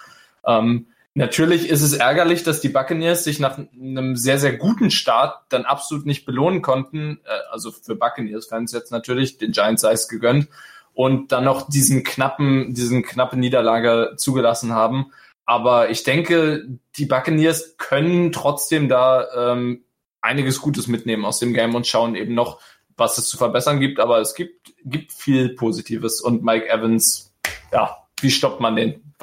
[0.46, 5.44] Ähm, natürlich ist es ärgerlich, dass die Buccaneers sich nach einem sehr sehr guten Start
[5.50, 9.94] dann absolut nicht belohnen konnten, äh, also für Buccaneers Fans jetzt natürlich den Giants sei
[9.94, 10.48] es gegönnt,
[10.96, 15.12] und dann noch diesen knappen, diesen knappe Niederlage zugelassen haben.
[15.46, 16.66] Aber ich denke,
[16.98, 19.84] die Buccaneers können trotzdem da ähm,
[20.22, 22.60] einiges Gutes mitnehmen aus dem Game und schauen eben noch,
[22.98, 24.00] was es zu verbessern gibt.
[24.00, 26.22] Aber es gibt, gibt viel Positives.
[26.22, 27.34] Und Mike Evans,
[27.72, 29.14] ja, wie stoppt man den?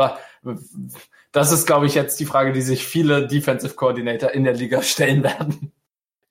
[1.33, 4.83] Das ist, glaube ich, jetzt die Frage, die sich viele Defensive Coordinator in der Liga
[4.83, 5.73] stellen werden.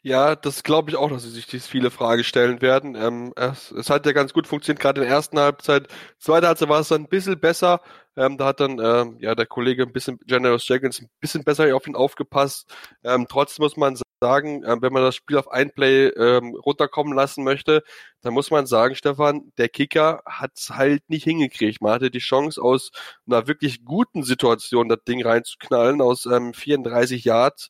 [0.04, 2.96] Ja, das glaube ich auch, dass sie sich diese viele Fragen stellen werden.
[2.96, 5.88] Ähm, es, es hat ja ganz gut funktioniert, gerade in der ersten Halbzeit.
[6.18, 7.82] Zweite Halbzeit war es dann ein bisschen besser.
[8.18, 11.76] Ähm, da hat dann ähm, ja der Kollege ein bisschen, Generous Jenkins, ein bisschen besser
[11.76, 12.68] auf ihn aufgepasst.
[13.04, 17.14] Ähm, trotzdem muss man sagen, äh, wenn man das Spiel auf ein Play ähm, runterkommen
[17.14, 17.84] lassen möchte,
[18.22, 21.82] dann muss man sagen, Stefan, der Kicker hat es halt nicht hingekriegt.
[21.82, 22.92] Man hatte die Chance aus
[23.28, 27.70] einer wirklich guten Situation das Ding reinzuknallen, aus ähm, 34 Yards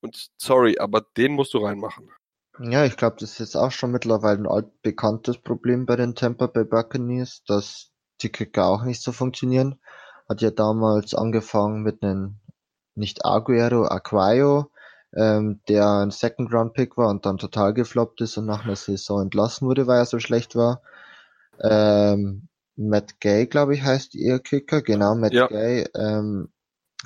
[0.00, 2.10] und sorry, aber den musst du reinmachen.
[2.60, 6.46] Ja, ich glaube, das ist jetzt auch schon mittlerweile ein altbekanntes Problem bei den Tampa
[6.48, 9.80] Bay Buccaneers, dass die Kicker auch nicht so funktionieren.
[10.28, 12.40] Hat ja damals angefangen mit einem,
[12.96, 14.70] nicht Aguero, Aquayo,
[15.16, 18.76] ähm, der ein Second Round Pick war und dann total gefloppt ist und nach einer
[18.76, 20.82] Saison entlassen wurde, weil er so schlecht war.
[21.62, 24.82] Ähm, Matt Gay, glaube ich, heißt ihr Kicker.
[24.82, 25.46] Genau, Matt ja.
[25.48, 26.52] Gay ähm,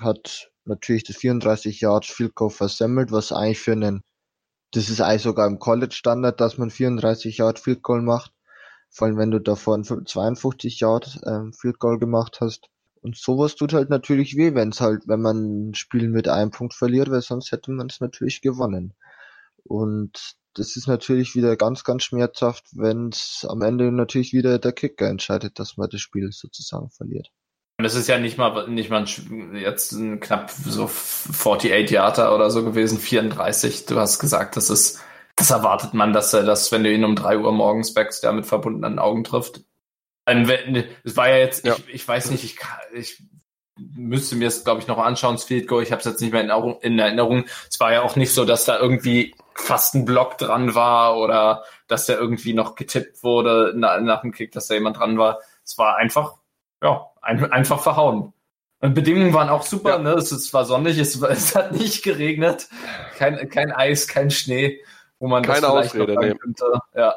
[0.00, 4.02] hat natürlich das 34 Yards Field Goal versemmelt, was eigentlich für einen,
[4.72, 8.32] das ist eigentlich sogar im College Standard, dass man 34 Yard Field Goal macht.
[8.90, 12.68] Vor allem, wenn du davon 52 Yard ähm, Field Goal gemacht hast.
[13.02, 16.52] Und sowas tut halt natürlich weh, wenn es halt, wenn man ein Spiel mit einem
[16.52, 18.94] Punkt verliert, weil sonst hätte man es natürlich gewonnen.
[19.64, 24.72] Und das ist natürlich wieder ganz, ganz schmerzhaft, wenn es am Ende natürlich wieder der
[24.72, 27.28] Kicker entscheidet, dass man das Spiel sozusagen verliert.
[27.78, 32.32] Und es ist ja nicht mal, nicht mal ein, jetzt ein knapp so 48 Jahre
[32.32, 33.86] oder so gewesen, 34.
[33.86, 35.00] Du hast gesagt, das ist,
[35.34, 38.32] das erwartet man, dass er das, wenn du ihn um drei Uhr morgens wächst, der
[38.32, 39.62] mit verbundenen Augen trifft.
[40.24, 41.74] Es war ja jetzt, ja.
[41.74, 42.58] Ich, ich weiß nicht, ich,
[42.94, 43.22] ich
[43.76, 45.82] müsste mir es, glaube ich, noch anschauen, das Field Goal.
[45.82, 47.44] Ich habe es jetzt nicht mehr in Erinnerung, in Erinnerung.
[47.68, 51.64] Es war ja auch nicht so, dass da irgendwie fast ein Block dran war oder
[51.88, 55.40] dass der irgendwie noch getippt wurde nach, nach dem Kick, dass da jemand dran war.
[55.64, 56.34] Es war einfach
[56.82, 58.32] ja, ein, einfach verhauen.
[58.80, 59.98] Und Bedingungen waren auch super, ja.
[59.98, 60.10] ne?
[60.14, 62.68] Es, es, war sonnig, es, es, hat nicht geregnet,
[63.16, 64.80] kein, kein Eis, kein Schnee,
[65.18, 66.64] wo man Keine das vielleicht Ausrede noch könnte.
[66.94, 67.14] Ja.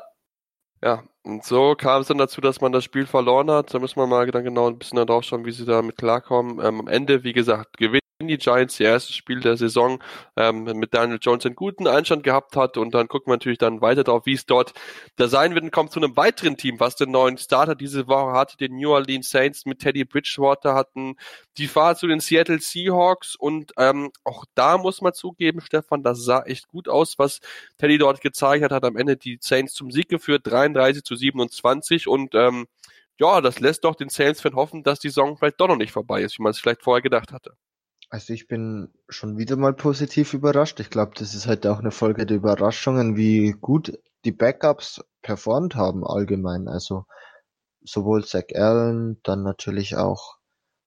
[0.83, 3.73] Ja, und so kam es dann dazu, dass man das Spiel verloren hat.
[3.73, 6.59] Da müssen wir mal dann genau ein bisschen darauf schauen, wie sie damit klarkommen.
[6.59, 10.01] Ähm, am Ende, wie gesagt, gewinnt die Giants ihr erstes Spiel der Saison
[10.37, 13.81] ähm, mit Daniel Jones einen guten Einstand gehabt hat und dann gucken wir natürlich dann
[13.81, 14.73] weiter darauf, wie es dort
[15.17, 18.31] da sein wird und kommt zu einem weiteren Team, was den neuen Starter diese Woche
[18.31, 21.17] hatte, den New Orleans Saints mit Teddy Bridgewater hatten
[21.57, 26.23] die Fahrt zu den Seattle Seahawks und ähm, auch da muss man zugeben, Stefan, das
[26.23, 27.41] sah echt gut aus, was
[27.77, 32.07] Teddy dort gezeigt hat, hat am Ende die Saints zum Sieg geführt, 33 zu 27
[32.07, 32.67] und ähm,
[33.19, 36.21] ja, das lässt doch den Saints-Fan hoffen, dass die Saison vielleicht doch noch nicht vorbei
[36.21, 37.57] ist, wie man es vielleicht vorher gedacht hatte.
[38.15, 40.79] Also ich bin schon wieder mal positiv überrascht.
[40.79, 45.75] Ich glaube, das ist halt auch eine Folge der Überraschungen, wie gut die Backups performt
[45.75, 46.69] haben allgemein.
[46.69, 47.03] Also
[47.83, 50.37] sowohl Zach Allen, dann natürlich auch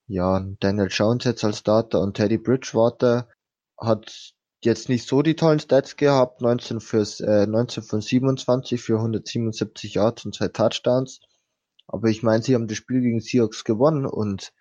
[0.07, 3.29] ja Daniel Jones jetzt als Starter und Teddy Bridgewater
[3.77, 4.33] hat
[4.65, 9.93] jetzt nicht so die tollen Stats gehabt, 19 fürs äh, 19 von 27 für 177
[9.93, 11.21] Yards und zwei Touchdowns.
[11.87, 14.55] Aber ich meine, sie haben das Spiel gegen Seahawks gewonnen und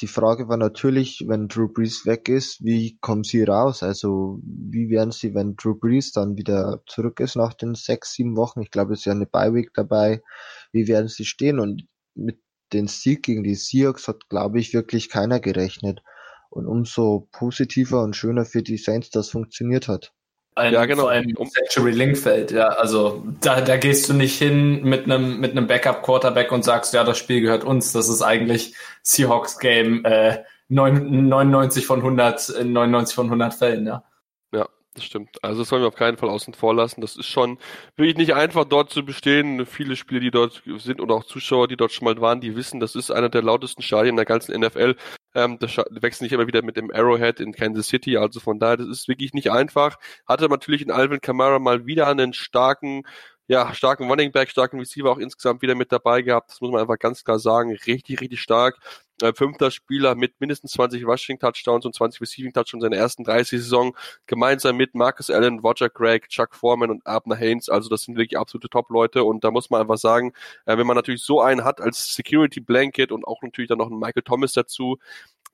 [0.00, 3.82] die Frage war natürlich, wenn Drew Brees weg ist, wie kommen sie raus?
[3.82, 8.36] Also wie werden sie, wenn Drew Brees dann wieder zurück ist nach den sechs, sieben
[8.36, 8.60] Wochen?
[8.60, 10.22] Ich glaube, es ist ja eine Bye-Week dabei.
[10.72, 11.60] Wie werden sie stehen?
[11.60, 12.40] Und mit
[12.72, 16.02] den Sieg gegen die Seahawks hat, glaube ich, wirklich keiner gerechnet.
[16.50, 20.12] Und umso positiver und schöner für die Saints, dass funktioniert hat.
[20.56, 21.02] Ein, ja, genau.
[21.02, 22.68] Vor allem um Century Linkfeld, ja.
[22.68, 27.02] Also da, da gehst du nicht hin mit einem mit einem Backup-Quarterback und sagst, ja,
[27.02, 27.92] das Spiel gehört uns.
[27.92, 34.04] Das ist eigentlich Seahawks-Game äh, 99 von 100 99 von 100 Fällen, ja.
[34.52, 35.42] Ja, das stimmt.
[35.42, 37.00] Also das sollen wir auf keinen Fall außen vor lassen.
[37.00, 37.58] Das ist schon
[37.96, 39.66] wirklich nicht einfach, dort zu bestehen.
[39.66, 42.78] Viele Spieler, die dort sind oder auch Zuschauer, die dort schon mal waren, die wissen,
[42.78, 44.94] das ist einer der lautesten Stadien der ganzen NFL.
[45.34, 48.16] Ähm, das wechselt nicht immer wieder mit dem Arrowhead in Kansas City.
[48.16, 49.96] Also von daher, das ist wirklich nicht einfach.
[50.26, 53.02] Hatte natürlich in Alvin Kamara mal wieder einen starken
[53.46, 56.50] ja, starken Running Back, starken Receiver auch insgesamt wieder mit dabei gehabt.
[56.50, 57.76] Das muss man einfach ganz klar sagen.
[57.86, 58.78] Richtig, richtig stark.
[59.24, 63.24] Äh, fünfter Spieler mit mindestens 20 Rushing Touchdowns und 20 Receiving Touchdowns in seiner ersten
[63.24, 63.96] 30 Saison.
[64.26, 67.70] Gemeinsam mit Marcus Allen, Roger Craig, Chuck Foreman und Abner Haynes.
[67.70, 69.24] Also das sind wirklich absolute Top-Leute.
[69.24, 70.34] Und da muss man einfach sagen,
[70.66, 73.90] äh, wenn man natürlich so einen hat als Security Blanket und auch natürlich dann noch
[73.90, 74.98] einen Michael Thomas dazu,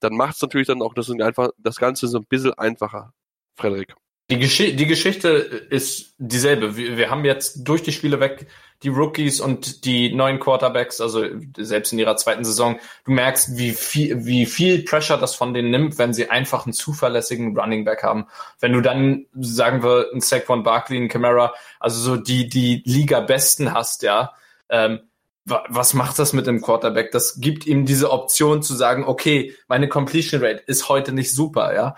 [0.01, 3.13] dann macht es natürlich dann auch das, einfach, das Ganze so ein bisschen einfacher,
[3.55, 3.95] Frederik.
[4.31, 6.77] Die, Gesch die Geschichte ist dieselbe.
[6.77, 8.47] Wir, wir, haben jetzt durch die Spiele weg
[8.85, 11.27] die Rookies und die neuen Quarterbacks, also
[11.59, 12.79] selbst in ihrer zweiten Saison.
[13.05, 16.73] Du merkst, wie viel, wie viel Pressure das von denen nimmt, wenn sie einfach einen
[16.73, 18.27] zuverlässigen Running Back haben.
[18.61, 23.75] Wenn du dann, sagen wir, einen Saquon Barkley, einen Camara, also so die, die Liga-Besten
[23.75, 24.33] hast, ja,
[24.69, 25.01] ähm,
[25.45, 27.11] was macht das mit dem Quarterback?
[27.11, 31.75] Das gibt ihm diese Option zu sagen, okay, meine Completion Rate ist heute nicht super,
[31.75, 31.97] ja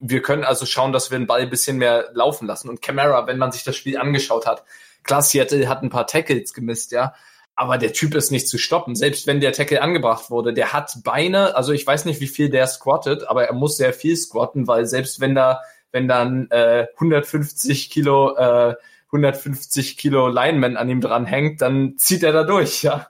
[0.00, 2.68] wir können also schauen, dass wir den Ball ein bisschen mehr laufen lassen.
[2.68, 4.64] Und Camara, wenn man sich das Spiel angeschaut hat,
[5.02, 7.14] klar, Seattle hat ein paar Tackles gemisst, ja,
[7.54, 8.96] aber der Typ ist nicht zu stoppen.
[8.96, 12.48] Selbst wenn der Tackle angebracht wurde, der hat Beine, also ich weiß nicht, wie viel
[12.48, 15.60] der squattet, aber er muss sehr viel squatten, weil selbst wenn da,
[15.92, 18.76] wenn dann äh, 150 Kilo, äh,
[19.08, 23.08] 150 Kilo Lineman an ihm dran hängt, dann zieht er da durch, ja.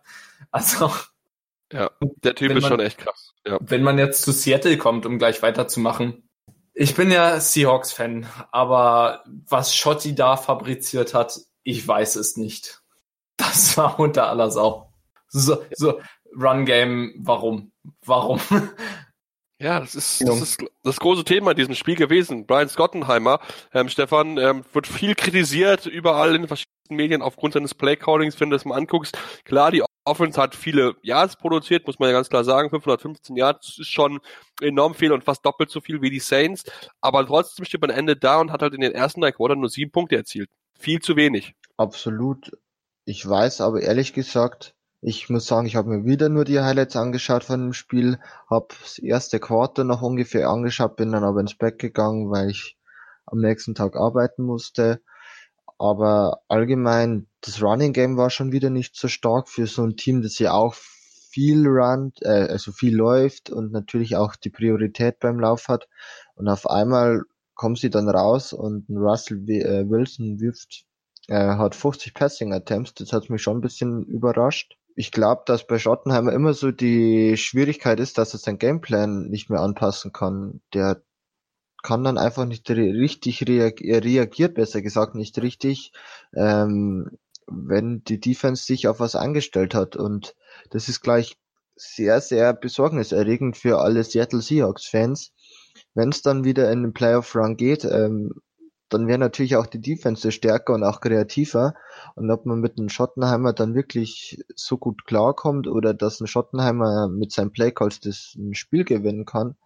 [0.51, 0.93] Also.
[1.73, 1.93] Ja,
[2.25, 3.35] der Typ ist man, schon echt krass.
[3.47, 3.59] Ja.
[3.61, 6.29] Wenn man jetzt zu Seattle kommt, um gleich weiterzumachen,
[6.81, 12.81] ich bin ja Seahawks-Fan, aber was Schotti da fabriziert hat, ich weiß es nicht.
[13.37, 14.91] Das war unter aller Sau.
[15.29, 16.01] So, so
[16.35, 17.73] Run-Game, warum?
[18.05, 18.41] Warum?
[19.63, 22.47] Ja, das ist, das ist das große Thema in diesem Spiel gewesen.
[22.47, 23.41] Brian Scottenheimer,
[23.75, 28.57] ähm, Stefan, ähm, wird viel kritisiert, überall in verschiedenen Medien aufgrund seines Play-Callings, wenn du
[28.57, 29.19] das mal anguckst.
[29.45, 32.71] Klar, die Offense hat viele Yards produziert, muss man ja ganz klar sagen.
[32.71, 34.21] 515 Yards ist schon
[34.61, 36.65] enorm viel und fast doppelt so viel wie die Saints.
[37.01, 39.69] Aber trotzdem steht man Ende da und hat halt in den ersten drei Quartern nur
[39.69, 40.49] sieben Punkte erzielt.
[40.79, 41.55] Viel zu wenig.
[41.77, 42.51] Absolut.
[43.05, 46.97] Ich weiß aber ehrlich gesagt, ich muss sagen, ich habe mir wieder nur die Highlights
[46.97, 48.19] angeschaut von dem Spiel,
[48.51, 52.77] habe das erste Quarter noch ungefähr angeschaut, bin dann aber ins Bett gegangen, weil ich
[53.25, 55.01] am nächsten Tag arbeiten musste.
[55.79, 60.23] Aber allgemein, das Running Game war schon wieder nicht so stark für so ein Team,
[60.23, 65.39] das ja auch viel runnt, äh, also viel läuft und natürlich auch die Priorität beim
[65.39, 65.89] Lauf hat.
[66.35, 67.23] Und auf einmal
[67.55, 70.85] kommen sie dann raus und Russell äh, Wilson wirft,
[71.29, 72.95] äh, hat 50 Passing Attempts.
[72.95, 74.77] Das hat mich schon ein bisschen überrascht.
[74.97, 79.49] Ich glaube, dass bei Schottenheimer immer so die Schwierigkeit ist, dass er sein Gameplan nicht
[79.49, 80.61] mehr anpassen kann.
[80.75, 81.03] Der
[81.83, 85.93] kann dann einfach nicht richtig reagiert, reagiert besser gesagt nicht richtig,
[86.35, 87.11] ähm,
[87.51, 89.97] wenn die Defense sich auf was eingestellt hat.
[89.97, 90.35] Und
[90.71, 91.37] das ist gleich
[91.77, 95.33] sehr, sehr besorgniserregend für alle Seattle Seahawks-Fans.
[95.95, 98.33] Wenn es dann wieder in den Playoff-Run geht, ähm,
[98.91, 101.75] dann wäre natürlich auch die Defense stärker und auch kreativer.
[102.17, 107.09] Und ob man mit einem Schottenheimer dann wirklich so gut klarkommt oder dass ein Schottenheimer
[107.09, 109.57] mit seinem Playcalls das ein Spiel gewinnen kann,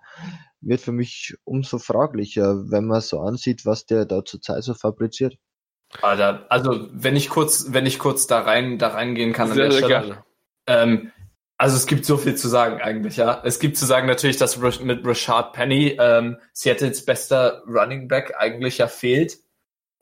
[0.60, 5.38] wird für mich umso fraglicher, wenn man so ansieht, was der da zurzeit so fabriziert.
[6.48, 9.76] Also, wenn ich kurz, wenn ich kurz da rein, da reingehen kann sehr, an der
[9.76, 9.88] Stelle.
[9.88, 10.24] Gerne.
[10.66, 11.12] Ähm,
[11.56, 13.40] also es gibt so viel zu sagen eigentlich, ja.
[13.44, 18.78] Es gibt zu sagen natürlich, dass mit Rashad Penny ähm, Seattles bester Running Back eigentlich
[18.78, 19.38] ja fehlt.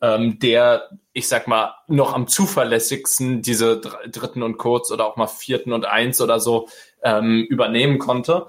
[0.03, 5.29] ähm, der, ich sag mal, noch am zuverlässigsten diese dritten und kurz oder auch mal
[5.29, 6.69] vierten und eins oder so
[7.05, 8.49] ähm, übernehmen konnte.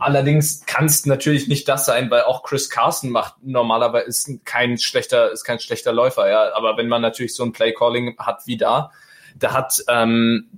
[0.00, 4.78] Allerdings kann es natürlich nicht das sein, weil auch Chris Carson macht normalerweise ist kein
[4.78, 6.54] schlechter ist kein schlechter Läufer, ja.
[6.54, 8.90] Aber wenn man natürlich so ein Play Calling hat wie da,
[9.38, 10.48] da hat ähm,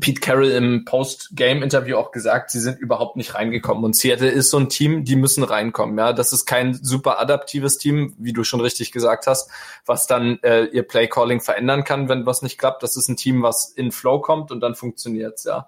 [0.00, 3.84] Pete Carroll im Post-Game-Interview auch gesagt, sie sind überhaupt nicht reingekommen.
[3.84, 5.98] Und Seattle ist so ein Team, die müssen reinkommen.
[5.98, 9.50] Ja, das ist kein super adaptives Team, wie du schon richtig gesagt hast,
[9.86, 12.82] was dann äh, ihr Play-Calling verändern kann, wenn was nicht klappt.
[12.82, 15.44] Das ist ein Team, was in Flow kommt und dann funktioniert's.
[15.44, 15.66] Ja.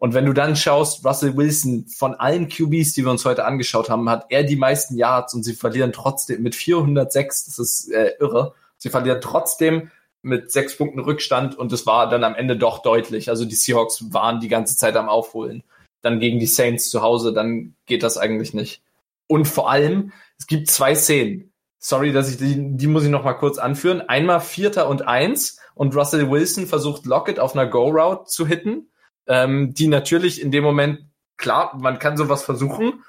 [0.00, 3.90] Und wenn du dann schaust, Russell Wilson von allen QBs, die wir uns heute angeschaut
[3.90, 7.44] haben, hat er die meisten Yards und sie verlieren trotzdem mit 406.
[7.44, 8.54] Das ist äh, irre.
[8.78, 9.90] Sie verlieren trotzdem
[10.22, 13.28] mit sechs Punkten Rückstand und es war dann am Ende doch deutlich.
[13.28, 15.64] Also die Seahawks waren die ganze Zeit am Aufholen.
[16.00, 18.82] Dann gegen die Saints zu Hause, dann geht das eigentlich nicht.
[19.26, 21.52] Und vor allem, es gibt zwei Szenen.
[21.78, 24.00] Sorry, dass ich die, die muss ich noch mal kurz anführen.
[24.00, 28.86] Einmal Vierter und Eins und Russell Wilson versucht Lockett auf einer Go-Route zu hitten
[29.26, 31.00] ähm, die natürlich in dem Moment,
[31.36, 33.04] klar, man kann sowas versuchen,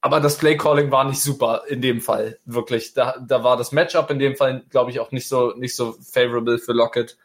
[0.00, 2.94] aber das Play Calling war nicht super in dem Fall, wirklich.
[2.94, 5.96] Da, da war das Matchup in dem Fall, glaube ich, auch nicht so, nicht so
[6.00, 7.18] favorable für Lockett.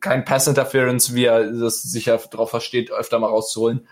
[0.00, 3.88] Kein Pass Interference, wie er das sicher darauf versteht, öfter mal rauszuholen.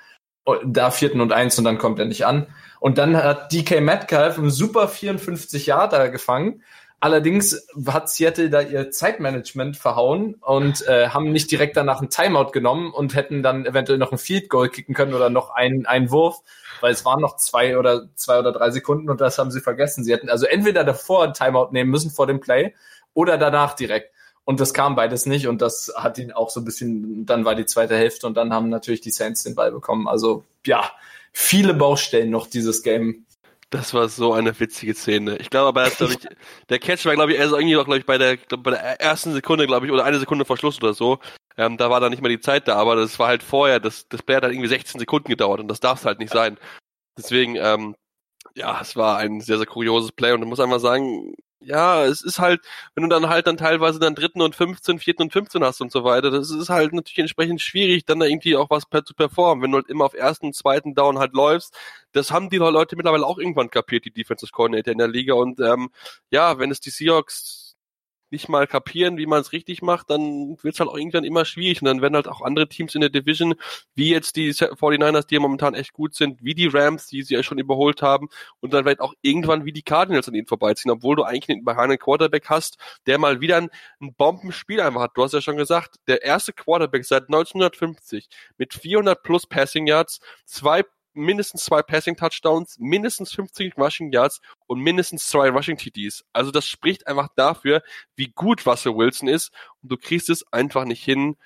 [0.64, 2.46] Da vierten und eins und dann kommt er nicht an.
[2.80, 6.62] Und dann hat DK Metcalf einen super 54 Jahre gefangen
[7.00, 12.50] Allerdings hat Seattle da ihr Zeitmanagement verhauen und äh, haben nicht direkt danach ein Timeout
[12.50, 16.10] genommen und hätten dann eventuell noch ein Field Goal kicken können oder noch einen, einen
[16.10, 16.40] Wurf,
[16.80, 20.02] weil es waren noch zwei oder zwei oder drei Sekunden und das haben sie vergessen.
[20.02, 22.74] Sie hätten also entweder davor ein Timeout nehmen müssen vor dem Play
[23.14, 24.12] oder danach direkt.
[24.44, 27.54] Und das kam beides nicht und das hat ihn auch so ein bisschen, dann war
[27.54, 30.08] die zweite Hälfte und dann haben natürlich die Saints den Ball bekommen.
[30.08, 30.90] Also ja,
[31.32, 33.26] viele Baustellen noch dieses Game
[33.70, 35.36] das war so eine witzige Szene.
[35.38, 36.18] Ich glaube aber, dass, ich,
[36.68, 39.00] der Catch war, glaube ich, erst irgendwie noch, glaube ich, bei der, glaub, bei der
[39.00, 41.18] ersten Sekunde, glaube ich, oder eine Sekunde vor Schluss oder so.
[41.56, 44.08] Ähm, da war dann nicht mehr die Zeit da, aber das war halt vorher, das,
[44.08, 46.56] das Play hat halt irgendwie 16 Sekunden gedauert und das darf es halt nicht sein.
[47.16, 47.96] Deswegen, ähm,
[48.54, 52.22] ja, es war ein sehr, sehr kurioses Play und ich muss einfach sagen, ja, es
[52.22, 52.60] ist halt,
[52.94, 55.90] wenn du dann halt dann teilweise dann dritten und 15, vierten und 15 hast und
[55.90, 59.62] so weiter, das ist halt natürlich entsprechend schwierig, dann da irgendwie auch was zu performen.
[59.62, 61.74] Wenn du halt immer auf ersten zweiten Down halt läufst,
[62.12, 65.60] das haben die Leute mittlerweile auch irgendwann kapiert, die Defensive Coordinator in der Liga und
[65.60, 65.90] ähm,
[66.30, 67.67] ja, wenn es die Seahawks
[68.30, 71.44] nicht mal kapieren, wie man es richtig macht, dann wird es halt auch irgendwann immer
[71.44, 71.82] schwierig.
[71.82, 73.54] Und dann werden halt auch andere Teams in der Division,
[73.94, 77.34] wie jetzt die 49ers, die ja momentan echt gut sind, wie die Rams, die sie
[77.34, 78.28] ja schon überholt haben,
[78.60, 81.60] und dann vielleicht auch irgendwann wie die Cardinals an ihnen vorbeiziehen, obwohl du eigentlich einen
[81.60, 83.70] überragenden Quarterback hast, der mal wieder ein,
[84.00, 85.12] ein Bombenspiel einfach hat.
[85.14, 90.20] Du hast ja schon gesagt, der erste Quarterback seit 1950 mit 400 plus Passing Yards,
[90.44, 90.84] zwei
[91.18, 96.24] mindestens zwei Passing Touchdowns, mindestens 50 Rushing Yards und mindestens zwei Rushing TDs.
[96.32, 97.82] Also das spricht einfach dafür,
[98.16, 99.52] wie gut Russell Wilson ist
[99.82, 101.36] und du kriegst es einfach nicht hin,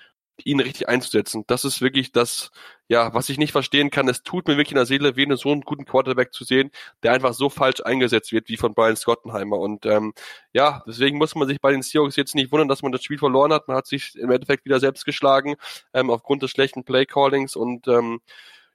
[0.43, 1.43] ihn richtig einzusetzen.
[1.47, 2.51] Das ist wirklich das,
[2.87, 4.07] ja, was ich nicht verstehen kann.
[4.09, 6.71] Es tut mir wirklich in der Seele weh, so einen guten Quarterback zu sehen,
[7.03, 9.57] der einfach so falsch eingesetzt wird wie von Brian Scottenheimer.
[9.57, 10.13] Und ähm,
[10.51, 13.17] ja, deswegen muss man sich bei den Seahawks jetzt nicht wundern, dass man das Spiel
[13.17, 13.67] verloren hat.
[13.67, 15.55] Man hat sich im Endeffekt wieder selbst geschlagen
[15.93, 18.19] ähm, aufgrund des schlechten Play Callings und ähm,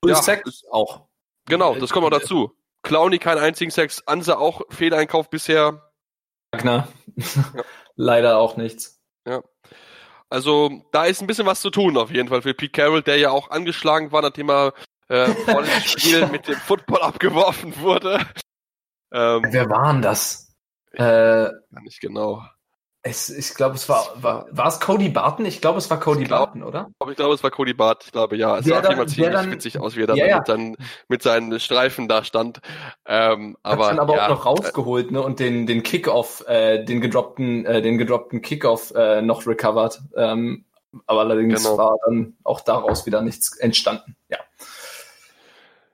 [0.05, 1.09] ja, Sex auch.
[1.47, 2.55] Genau, das kommt noch dazu.
[2.83, 5.91] Clowny keinen einzigen Sex, Anse auch Fehleinkauf bisher.
[6.53, 6.89] Wagner.
[7.17, 7.63] Ja.
[7.97, 9.01] Leider auch nichts.
[9.27, 9.43] Ja.
[10.31, 13.17] Also da ist ein bisschen was zu tun auf jeden Fall für Pete Carroll, der
[13.17, 14.75] ja auch angeschlagen war, nachdem er
[15.09, 18.27] äh, vor dem Spiel mit dem Football abgeworfen wurde.
[19.11, 20.55] Ähm, Wer waren das?
[20.93, 21.49] Äh,
[21.83, 22.43] nicht genau.
[23.03, 25.47] Es, ich glaube, es war, war, war es Cody Barton?
[25.47, 26.91] Ich glaube, es war Cody glaub, Barton, oder?
[27.09, 28.07] Ich glaube, es war Cody Barton.
[28.07, 28.59] Ich glaube, ja.
[28.59, 30.41] Es der sah dann, jemand ziemlich dann, witzig aus, wie er dann, ja, ja.
[30.41, 30.77] dann
[31.07, 32.61] mit seinen Streifen da stand.
[33.07, 36.85] Ähm, aber, Hat dann aber ja, auch noch rausgeholt, ne, und den, den Kickoff, äh,
[36.85, 40.01] den gedroppten, äh, den gedroppten Kickoff, äh, noch recovered.
[40.17, 40.65] Ähm,
[41.07, 41.79] aber allerdings genau.
[41.79, 44.39] war dann auch daraus wieder nichts entstanden, ja.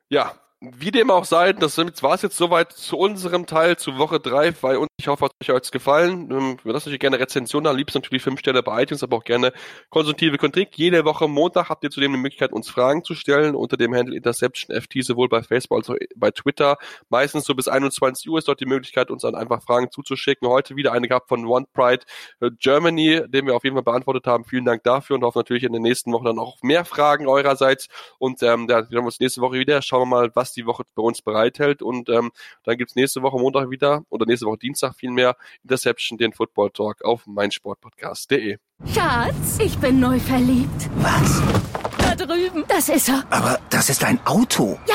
[0.09, 0.33] Ja,
[0.79, 4.55] wie dem auch sei, das war es jetzt soweit zu unserem Teil zu Woche 3,
[4.63, 6.31] weil uns, ich hoffe, es hat euch gefallen.
[6.31, 9.25] Ähm, wir lassen natürlich gerne Rezensionen, am liebsten natürlich 5 Sterne bei iTunes, aber auch
[9.25, 9.53] gerne
[9.91, 10.77] konstruktive Kritik.
[10.77, 14.17] Jede Woche Montag habt ihr zudem die Möglichkeit, uns Fragen zu stellen unter dem Handle
[14.17, 16.77] Interception FT, sowohl bei Facebook als auch bei Twitter.
[17.09, 20.49] Meistens so bis 21 Uhr ist dort die Möglichkeit, uns dann einfach Fragen zuzuschicken.
[20.49, 22.05] Heute wieder eine gehabt von One Pride
[22.41, 24.45] äh, Germany, den wir auf jeden Fall beantwortet haben.
[24.45, 27.89] Vielen Dank dafür und hoffen natürlich in den nächsten Wochen dann auch mehr Fragen eurerseits.
[28.19, 29.83] Und ähm, ja, wir haben uns nächste Woche wieder.
[29.83, 31.83] Schauen wir mal, was die Woche bei uns bereithält.
[31.83, 32.31] Und ähm,
[32.65, 37.05] dann gibt's nächste Woche Montag wieder oder nächste Woche Dienstag vielmehr Interception, den Football Talk
[37.05, 38.59] auf meinsportpodcast.de.
[38.93, 40.91] Schatz, ich bin neu verliebt.
[40.97, 41.43] Was?
[41.99, 42.65] Da drüben.
[42.69, 43.25] Das ist er.
[43.31, 44.79] Aber das ist ein Auto.
[44.87, 44.95] Ja,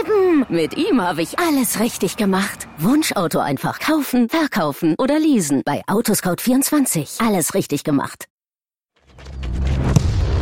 [0.00, 0.46] eben.
[0.48, 2.68] Mit ihm habe ich alles richtig gemacht.
[2.78, 5.62] Wunschauto einfach kaufen, verkaufen oder leasen.
[5.64, 7.24] Bei Autoscout24.
[7.26, 8.26] Alles richtig gemacht.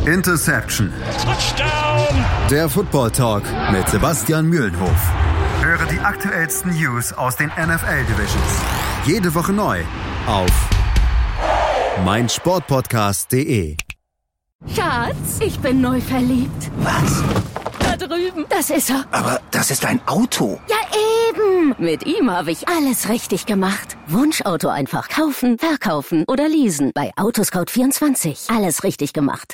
[0.06, 0.92] Interception.
[1.22, 2.24] Touchdown.
[2.50, 3.42] Der Football Talk
[3.72, 5.12] mit Sebastian Mühlenhof.
[5.62, 8.60] Höre die aktuellsten News aus den NFL Divisions.
[9.06, 9.80] Jede Woche neu
[10.26, 10.50] auf
[12.04, 13.76] meinsportpodcast.de.
[14.74, 16.70] Schatz, ich bin neu verliebt.
[16.78, 17.22] Was?
[17.78, 18.44] Da drüben.
[18.50, 19.06] Das ist er.
[19.10, 20.60] Aber das ist ein Auto.
[20.68, 20.76] Ja,
[21.30, 21.74] eben.
[21.78, 23.96] Mit ihm habe ich alles richtig gemacht.
[24.06, 26.92] Wunschauto einfach kaufen, verkaufen oder leasen.
[26.94, 28.54] Bei Autoscout24.
[28.54, 29.52] Alles richtig gemacht.